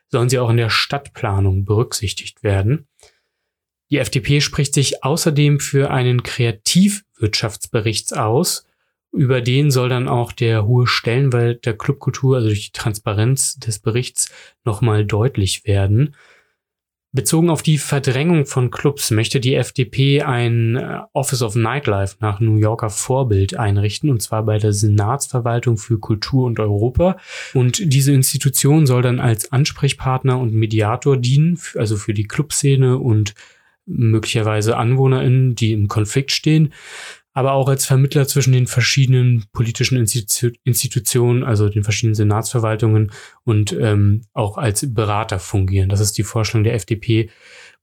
sollen 0.09 0.29
sie 0.29 0.39
auch 0.39 0.49
in 0.49 0.57
der 0.57 0.69
Stadtplanung 0.69 1.65
berücksichtigt 1.65 2.43
werden. 2.43 2.87
Die 3.91 3.97
FDP 3.97 4.41
spricht 4.41 4.73
sich 4.73 5.03
außerdem 5.03 5.59
für 5.59 5.91
einen 5.91 6.23
Kreativwirtschaftsbericht 6.23 8.15
aus 8.15 8.65
Über 9.11 9.41
den 9.41 9.71
soll 9.71 9.89
dann 9.89 10.07
auch 10.07 10.31
der 10.31 10.67
hohe 10.67 10.85
Stellenwert 10.85 11.65
der 11.65 11.75
Clubkultur, 11.75 12.37
also 12.37 12.49
durch 12.49 12.67
die 12.67 12.79
Transparenz 12.79 13.55
des 13.55 13.79
Berichts, 13.79 14.31
nochmal 14.63 15.05
deutlich 15.05 15.65
werden. 15.65 16.15
Bezogen 17.11 17.49
auf 17.49 17.63
die 17.63 17.79
Verdrängung 17.79 18.45
von 18.45 18.69
Clubs 18.69 19.09
möchte 19.09 19.39
die 19.39 19.55
FDP 19.55 20.21
ein 20.21 20.75
äh, 20.75 20.99
Office 21.13 21.41
of 21.41 21.55
Nightlife 21.55 22.17
nach 22.19 22.39
New 22.39 22.57
Yorker 22.57 22.91
Vorbild 22.91 23.57
einrichten, 23.57 24.11
und 24.11 24.21
zwar 24.21 24.43
bei 24.43 24.59
der 24.59 24.73
Senatsverwaltung 24.73 25.77
für 25.77 25.97
Kultur 25.97 26.45
und 26.45 26.59
Europa. 26.59 27.17
Und 27.55 27.81
diese 27.83 28.13
Institution 28.13 28.85
soll 28.85 29.01
dann 29.01 29.19
als 29.19 29.51
Ansprechpartner 29.51 30.37
und 30.37 30.53
Mediator 30.53 31.17
dienen, 31.17 31.59
also 31.75 31.97
für 31.97 32.13
die 32.13 32.27
Clubszene 32.27 32.99
und 32.99 33.33
möglicherweise 33.87 34.77
AnwohnerInnen, 34.77 35.55
die 35.55 35.71
im 35.73 35.87
Konflikt 35.87 36.31
stehen 36.31 36.73
aber 37.39 37.53
auch 37.53 37.69
als 37.69 37.85
Vermittler 37.85 38.27
zwischen 38.27 38.51
den 38.51 38.67
verschiedenen 38.67 39.45
politischen 39.53 39.97
Institu 39.97 40.49
Institutionen, 40.65 41.45
also 41.45 41.69
den 41.69 41.85
verschiedenen 41.85 42.13
Senatsverwaltungen 42.15 43.13
und 43.45 43.71
ähm, 43.71 44.23
auch 44.33 44.57
als 44.57 44.93
Berater 44.93 45.39
fungieren. 45.39 45.87
Das 45.87 46.01
ist 46.01 46.17
die 46.17 46.23
Vorstellung 46.23 46.65
der 46.65 46.73
FDP, 46.73 47.29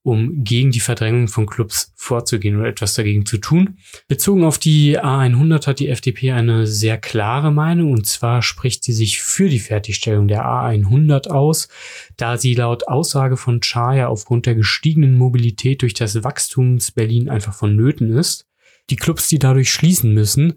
um 0.03 0.43
gegen 0.43 0.69
die 0.69 0.79
Verdrängung 0.79 1.27
von 1.27 1.47
Clubs 1.47 1.91
vorzugehen 1.95 2.55
oder 2.55 2.67
etwas 2.67 2.93
dagegen 2.93 3.25
zu 3.25 3.39
tun. 3.39 3.79
Bezogen 4.07 4.43
auf 4.43 4.59
die 4.59 4.99
A100 4.99 5.65
hat 5.65 5.79
die 5.79 5.89
FDP 5.89 6.33
eine 6.33 6.67
sehr 6.67 6.99
klare 6.99 7.51
Meinung 7.51 7.93
und 7.93 8.05
zwar 8.05 8.43
spricht 8.43 8.83
sie 8.83 8.93
sich 8.93 9.23
für 9.23 9.49
die 9.49 9.57
Fertigstellung 9.57 10.27
der 10.27 10.45
A100 10.45 11.29
aus, 11.29 11.67
da 12.15 12.37
sie 12.37 12.53
laut 12.53 12.87
Aussage 12.87 13.37
von 13.37 13.59
Chaya 13.61 14.05
aufgrund 14.05 14.45
der 14.45 14.53
gestiegenen 14.53 15.17
Mobilität 15.17 15.81
durch 15.81 15.95
das 15.95 16.23
Wachstums 16.23 16.91
Berlin 16.91 17.27
einfach 17.27 17.55
vonnöten 17.55 18.11
ist. 18.11 18.46
Die 18.89 18.95
Clubs, 18.95 19.27
die 19.27 19.39
dadurch 19.39 19.69
schließen 19.69 20.13
müssen, 20.13 20.53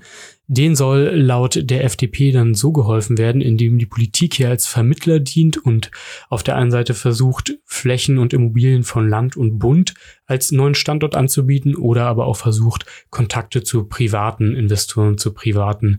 denen 0.46 0.76
soll 0.76 1.10
laut 1.14 1.58
der 1.70 1.84
FDP 1.84 2.30
dann 2.30 2.54
so 2.54 2.72
geholfen 2.72 3.18
werden, 3.18 3.40
indem 3.40 3.78
die 3.78 3.86
Politik 3.86 4.34
hier 4.34 4.48
als 4.48 4.66
Vermittler 4.66 5.18
dient 5.18 5.58
und 5.58 5.90
auf 6.28 6.42
der 6.42 6.56
einen 6.56 6.70
Seite 6.70 6.94
versucht, 6.94 7.58
Flächen 7.64 8.18
und 8.18 8.32
Immobilien 8.32 8.84
von 8.84 9.08
Land 9.08 9.36
und 9.36 9.58
Bund 9.58 9.94
als 10.26 10.52
neuen 10.52 10.74
Standort 10.74 11.16
anzubieten 11.16 11.74
oder 11.74 12.06
aber 12.06 12.26
auch 12.26 12.36
versucht, 12.36 12.86
Kontakte 13.10 13.62
zu 13.62 13.84
privaten 13.84 14.54
Investoren, 14.54 15.18
zu 15.18 15.32
privaten 15.32 15.98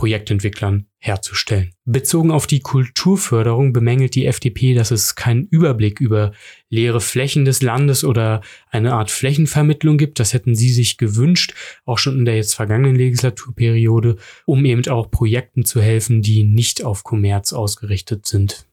Projektentwicklern 0.00 0.86
herzustellen. 0.96 1.74
Bezogen 1.84 2.30
auf 2.30 2.46
die 2.46 2.60
Kulturförderung 2.60 3.74
bemängelt 3.74 4.14
die 4.14 4.24
FDP, 4.24 4.72
dass 4.72 4.90
es 4.90 5.14
keinen 5.14 5.44
Überblick 5.44 6.00
über 6.00 6.32
leere 6.70 7.02
Flächen 7.02 7.44
des 7.44 7.60
Landes 7.60 8.02
oder 8.02 8.40
eine 8.70 8.94
Art 8.94 9.10
Flächenvermittlung 9.10 9.98
gibt. 9.98 10.18
Das 10.18 10.32
hätten 10.32 10.54
sie 10.54 10.70
sich 10.70 10.96
gewünscht, 10.96 11.52
auch 11.84 11.98
schon 11.98 12.18
in 12.18 12.24
der 12.24 12.36
jetzt 12.36 12.54
vergangenen 12.54 12.96
Legislaturperiode, 12.96 14.16
um 14.46 14.64
eben 14.64 14.88
auch 14.88 15.10
Projekten 15.10 15.66
zu 15.66 15.82
helfen, 15.82 16.22
die 16.22 16.44
nicht 16.44 16.82
auf 16.82 17.04
Kommerz 17.04 17.52
ausgerichtet 17.52 18.24
sind. 18.24 18.69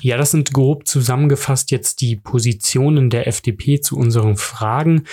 Ja, 0.00 0.16
das 0.16 0.30
sind 0.30 0.52
grob 0.52 0.86
zusammengefasst 0.86 1.70
jetzt 1.70 2.00
die 2.00 2.16
Positionen 2.16 3.10
der 3.10 3.26
FDP 3.26 3.80
zu 3.80 3.96
unseren 3.96 4.36
Fragen. 4.36 5.04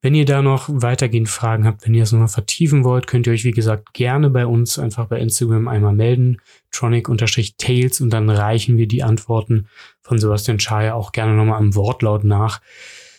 Wenn 0.00 0.14
ihr 0.14 0.24
da 0.24 0.42
noch 0.42 0.68
weitergehend 0.68 1.28
Fragen 1.28 1.66
habt, 1.66 1.84
wenn 1.84 1.94
ihr 1.94 2.04
es 2.04 2.12
nochmal 2.12 2.28
vertiefen 2.28 2.84
wollt, 2.84 3.06
könnt 3.06 3.26
ihr 3.26 3.32
euch, 3.32 3.44
wie 3.44 3.50
gesagt, 3.50 3.94
gerne 3.94 4.30
bei 4.30 4.46
uns 4.46 4.78
einfach 4.78 5.06
bei 5.06 5.18
Instagram 5.18 5.66
einmal 5.66 5.92
melden, 5.92 6.38
tronic-tales 6.70 8.00
und 8.00 8.10
dann 8.10 8.30
reichen 8.30 8.76
wir 8.76 8.86
die 8.86 9.02
Antworten 9.02 9.66
von 10.02 10.18
Sebastian 10.18 10.60
Schaer 10.60 10.94
auch 10.94 11.12
gerne 11.12 11.34
nochmal 11.34 11.58
am 11.58 11.74
Wortlaut 11.74 12.24
nach. 12.24 12.60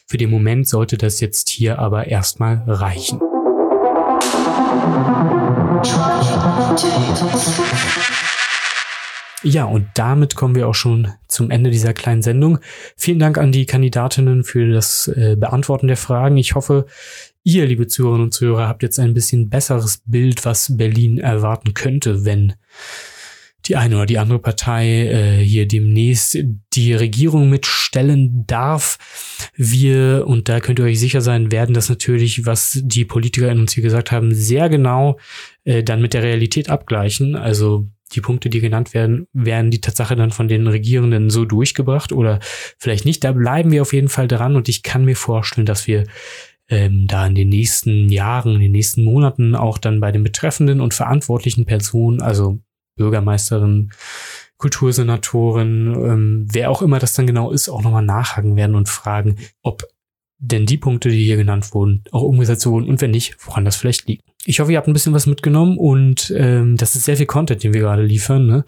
Für 0.08 0.18
den 0.18 0.32
Moment 0.32 0.68
sollte 0.68 0.98
das 0.98 1.20
jetzt 1.20 1.50
hier 1.50 1.80
aber 1.80 2.08
erstmal 2.08 2.64
reichen. 2.66 3.20
Ja, 9.42 9.64
und 9.64 9.88
damit 9.94 10.36
kommen 10.36 10.56
wir 10.56 10.68
auch 10.68 10.76
schon 10.76 11.08
zum 11.30 11.50
Ende 11.50 11.72
dieser 11.72 11.94
kleinen 11.94 12.22
Sendung. 12.22 12.60
Vielen 12.98 13.20
Dank 13.20 13.38
an 13.38 13.54
die 13.54 13.66
Kandidatinnen 13.66 14.44
für 14.44 14.70
das 14.70 15.08
äh, 15.08 15.38
Beantworten 15.40 15.88
der 15.88 15.96
Fragen. 15.96 16.36
Ich 16.36 16.56
hoffe, 16.56 16.88
ihr, 17.44 17.66
liebe 17.66 17.88
Zuhörerinnen 17.88 18.26
und 18.26 18.34
Zuhörer, 18.34 18.68
habt 18.68 18.84
jetzt 18.84 19.00
ein 19.00 19.14
bisschen 19.14 19.50
besseres 19.50 20.02
Bild, 20.06 20.44
was 20.44 20.76
Berlin 20.76 21.20
erwarten 21.20 21.74
könnte, 21.74 22.26
wenn 22.26 22.54
die 23.66 23.78
eine 23.78 23.96
oder 23.96 24.06
die 24.06 24.18
andere 24.18 24.40
Partei 24.40 25.08
äh, 25.08 25.44
hier 25.44 25.68
demnächst 25.68 26.38
die 26.74 26.94
Regierung 26.94 27.50
mitstellen 27.50 28.46
darf. 28.46 28.98
Wir, 29.56 30.26
und 30.28 30.50
da 30.50 30.60
könnt 30.60 30.80
ihr 30.80 30.86
euch 30.86 31.00
sicher 31.00 31.22
sein, 31.22 31.52
werden 31.52 31.76
das 31.76 31.88
natürlich, 31.88 32.46
was 32.46 32.80
die 32.82 33.06
PolitikerInnen 33.06 33.62
uns 33.62 33.74
hier 33.74 33.84
gesagt 33.84 34.12
haben, 34.12 34.34
sehr 34.34 34.70
genau 34.70 35.18
äh, 35.64 35.84
dann 35.84 36.02
mit 36.02 36.14
der 36.14 36.24
Realität 36.24 36.70
abgleichen. 36.70 37.36
Also 37.36 37.88
die 38.12 38.22
Punkte, 38.22 38.50
die 38.50 38.60
genannt 38.60 38.94
werden, 38.94 39.28
werden 39.34 39.72
die 39.72 39.82
Tatsache 39.82 40.16
dann 40.16 40.32
von 40.32 40.48
den 40.48 40.68
Regierenden 40.68 41.30
so 41.30 41.46
durchgebracht 41.46 42.12
oder 42.12 42.40
vielleicht 42.78 43.06
nicht. 43.06 43.24
Da 43.24 43.32
bleiben 43.32 43.72
wir 43.72 43.82
auf 43.82 43.94
jeden 43.94 44.10
Fall 44.10 44.28
dran 44.28 44.56
und 44.56 44.70
ich 44.70 44.84
kann 44.84 45.06
mir 45.06 45.16
vorstellen, 45.16 45.66
dass 45.66 45.88
wir 45.88 46.06
ähm, 46.70 47.08
da 47.08 47.26
in 47.26 47.36
den 47.36 47.50
nächsten 47.50 48.10
Jahren, 48.10 48.56
in 48.56 48.62
den 48.62 48.72
nächsten 48.72 49.04
Monaten 49.04 49.56
auch 49.56 49.78
dann 49.78 50.00
bei 50.00 50.12
den 50.12 50.24
betreffenden 50.24 50.82
und 50.82 50.94
verantwortlichen 50.94 51.66
Personen, 51.66 52.22
also 52.22 52.60
Bürgermeisterin, 52.96 53.92
Kultursenatorin, 54.58 55.96
ähm, 55.96 56.48
wer 56.52 56.70
auch 56.70 56.82
immer 56.82 57.00
das 57.00 57.14
dann 57.14 57.28
genau 57.28 57.52
ist, 57.52 57.70
auch 57.70 57.82
nochmal 57.82 58.04
nachhaken 58.04 58.56
werden 58.56 58.76
und 58.76 58.90
fragen, 58.90 59.38
ob 59.64 59.84
denn 60.40 60.66
die 60.66 60.78
Punkte, 60.78 61.10
die 61.10 61.24
hier 61.24 61.38
genannt 61.38 61.74
wurden, 61.74 62.04
auch 62.12 62.24
umgesetzt 62.24 62.66
wurden 62.66 62.90
und 62.90 63.02
wenn 63.02 63.12
nicht, 63.12 63.36
woran 63.46 63.66
das 63.66 63.76
vielleicht 63.76 64.08
liegt. 64.08 64.24
Ich 64.46 64.60
hoffe, 64.60 64.72
ihr 64.72 64.78
habt 64.78 64.88
ein 64.88 64.94
bisschen 64.94 65.14
was 65.14 65.28
mitgenommen 65.28 65.78
und 65.78 66.34
ähm, 66.36 66.78
das 66.78 66.96
ist 66.96 67.04
sehr 67.04 67.18
viel 67.18 67.26
Content, 67.26 67.64
den 67.64 67.74
wir 67.74 67.82
gerade 67.82 68.04
liefern. 68.04 68.48
Ne? 68.48 68.66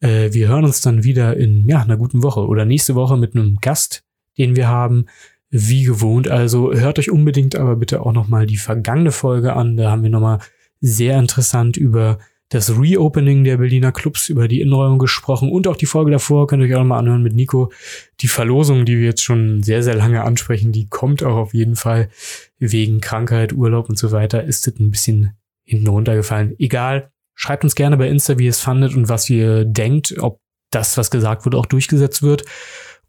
Äh, 0.00 0.32
wir 0.32 0.48
hören 0.48 0.64
uns 0.64 0.82
dann 0.82 1.02
wieder 1.02 1.36
in 1.36 1.66
ja, 1.68 1.80
einer 1.80 1.96
guten 1.96 2.22
Woche 2.22 2.46
oder 2.46 2.66
nächste 2.66 2.94
Woche 2.94 3.16
mit 3.16 3.34
einem 3.34 3.56
Gast, 3.60 4.04
den 4.38 4.56
wir 4.56 4.68
haben. 4.68 5.06
Wie 5.52 5.82
gewohnt. 5.82 6.28
Also 6.28 6.72
hört 6.72 7.00
euch 7.00 7.10
unbedingt 7.10 7.56
aber 7.56 7.74
bitte 7.74 8.02
auch 8.06 8.12
nochmal 8.12 8.46
die 8.46 8.56
vergangene 8.56 9.10
Folge 9.10 9.54
an. 9.54 9.76
Da 9.76 9.90
haben 9.90 10.04
wir 10.04 10.10
nochmal 10.10 10.38
sehr 10.80 11.18
interessant 11.18 11.76
über 11.76 12.18
das 12.50 12.78
Reopening 12.78 13.44
der 13.44 13.56
Berliner 13.56 13.92
Clubs 13.92 14.28
über 14.28 14.48
die 14.48 14.60
Innenräumung 14.60 14.98
gesprochen 14.98 15.50
und 15.50 15.66
auch 15.68 15.76
die 15.76 15.86
Folge 15.86 16.10
davor 16.10 16.46
könnt 16.46 16.62
ihr 16.62 16.68
euch 16.68 16.74
auch 16.74 16.84
mal 16.84 16.98
anhören 16.98 17.22
mit 17.22 17.32
Nico. 17.32 17.72
Die 18.20 18.28
Verlosung, 18.28 18.84
die 18.84 18.98
wir 18.98 19.06
jetzt 19.06 19.22
schon 19.22 19.62
sehr, 19.62 19.82
sehr 19.82 19.94
lange 19.94 20.24
ansprechen, 20.24 20.72
die 20.72 20.88
kommt 20.88 21.22
auch 21.22 21.36
auf 21.36 21.54
jeden 21.54 21.76
Fall 21.76 22.10
wegen 22.58 23.00
Krankheit, 23.00 23.52
Urlaub 23.52 23.88
und 23.88 23.96
so 23.96 24.10
weiter. 24.10 24.44
Ist 24.44 24.66
das 24.66 24.78
ein 24.80 24.90
bisschen 24.90 25.36
hinten 25.70 25.86
runtergefallen. 25.86 26.56
Egal. 26.58 27.10
Schreibt 27.34 27.64
uns 27.64 27.74
gerne 27.74 27.96
bei 27.96 28.08
Insta, 28.08 28.36
wie 28.38 28.44
ihr 28.44 28.50
es 28.50 28.60
fandet 28.60 28.94
und 28.94 29.08
was 29.08 29.30
ihr 29.30 29.64
denkt, 29.64 30.16
ob 30.18 30.40
das, 30.70 30.98
was 30.98 31.10
gesagt 31.10 31.46
wurde, 31.46 31.56
auch 31.56 31.66
durchgesetzt 31.66 32.22
wird. 32.22 32.44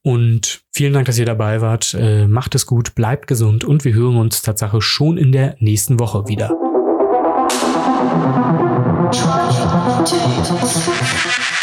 Und 0.03 0.61
vielen 0.71 0.93
Dank, 0.93 1.07
dass 1.07 1.17
ihr 1.17 1.25
dabei 1.25 1.61
wart. 1.61 1.95
Äh, 1.99 2.27
macht 2.27 2.55
es 2.55 2.65
gut, 2.65 2.95
bleibt 2.95 3.27
gesund 3.27 3.63
und 3.63 3.83
wir 3.83 3.93
hören 3.93 4.17
uns 4.17 4.41
tatsächlich 4.41 4.83
schon 4.83 5.17
in 5.17 5.31
der 5.31 5.55
nächsten 5.59 5.99
Woche 5.99 6.27
wieder. 6.27 6.55
Try 9.13 9.51
to 10.47 11.60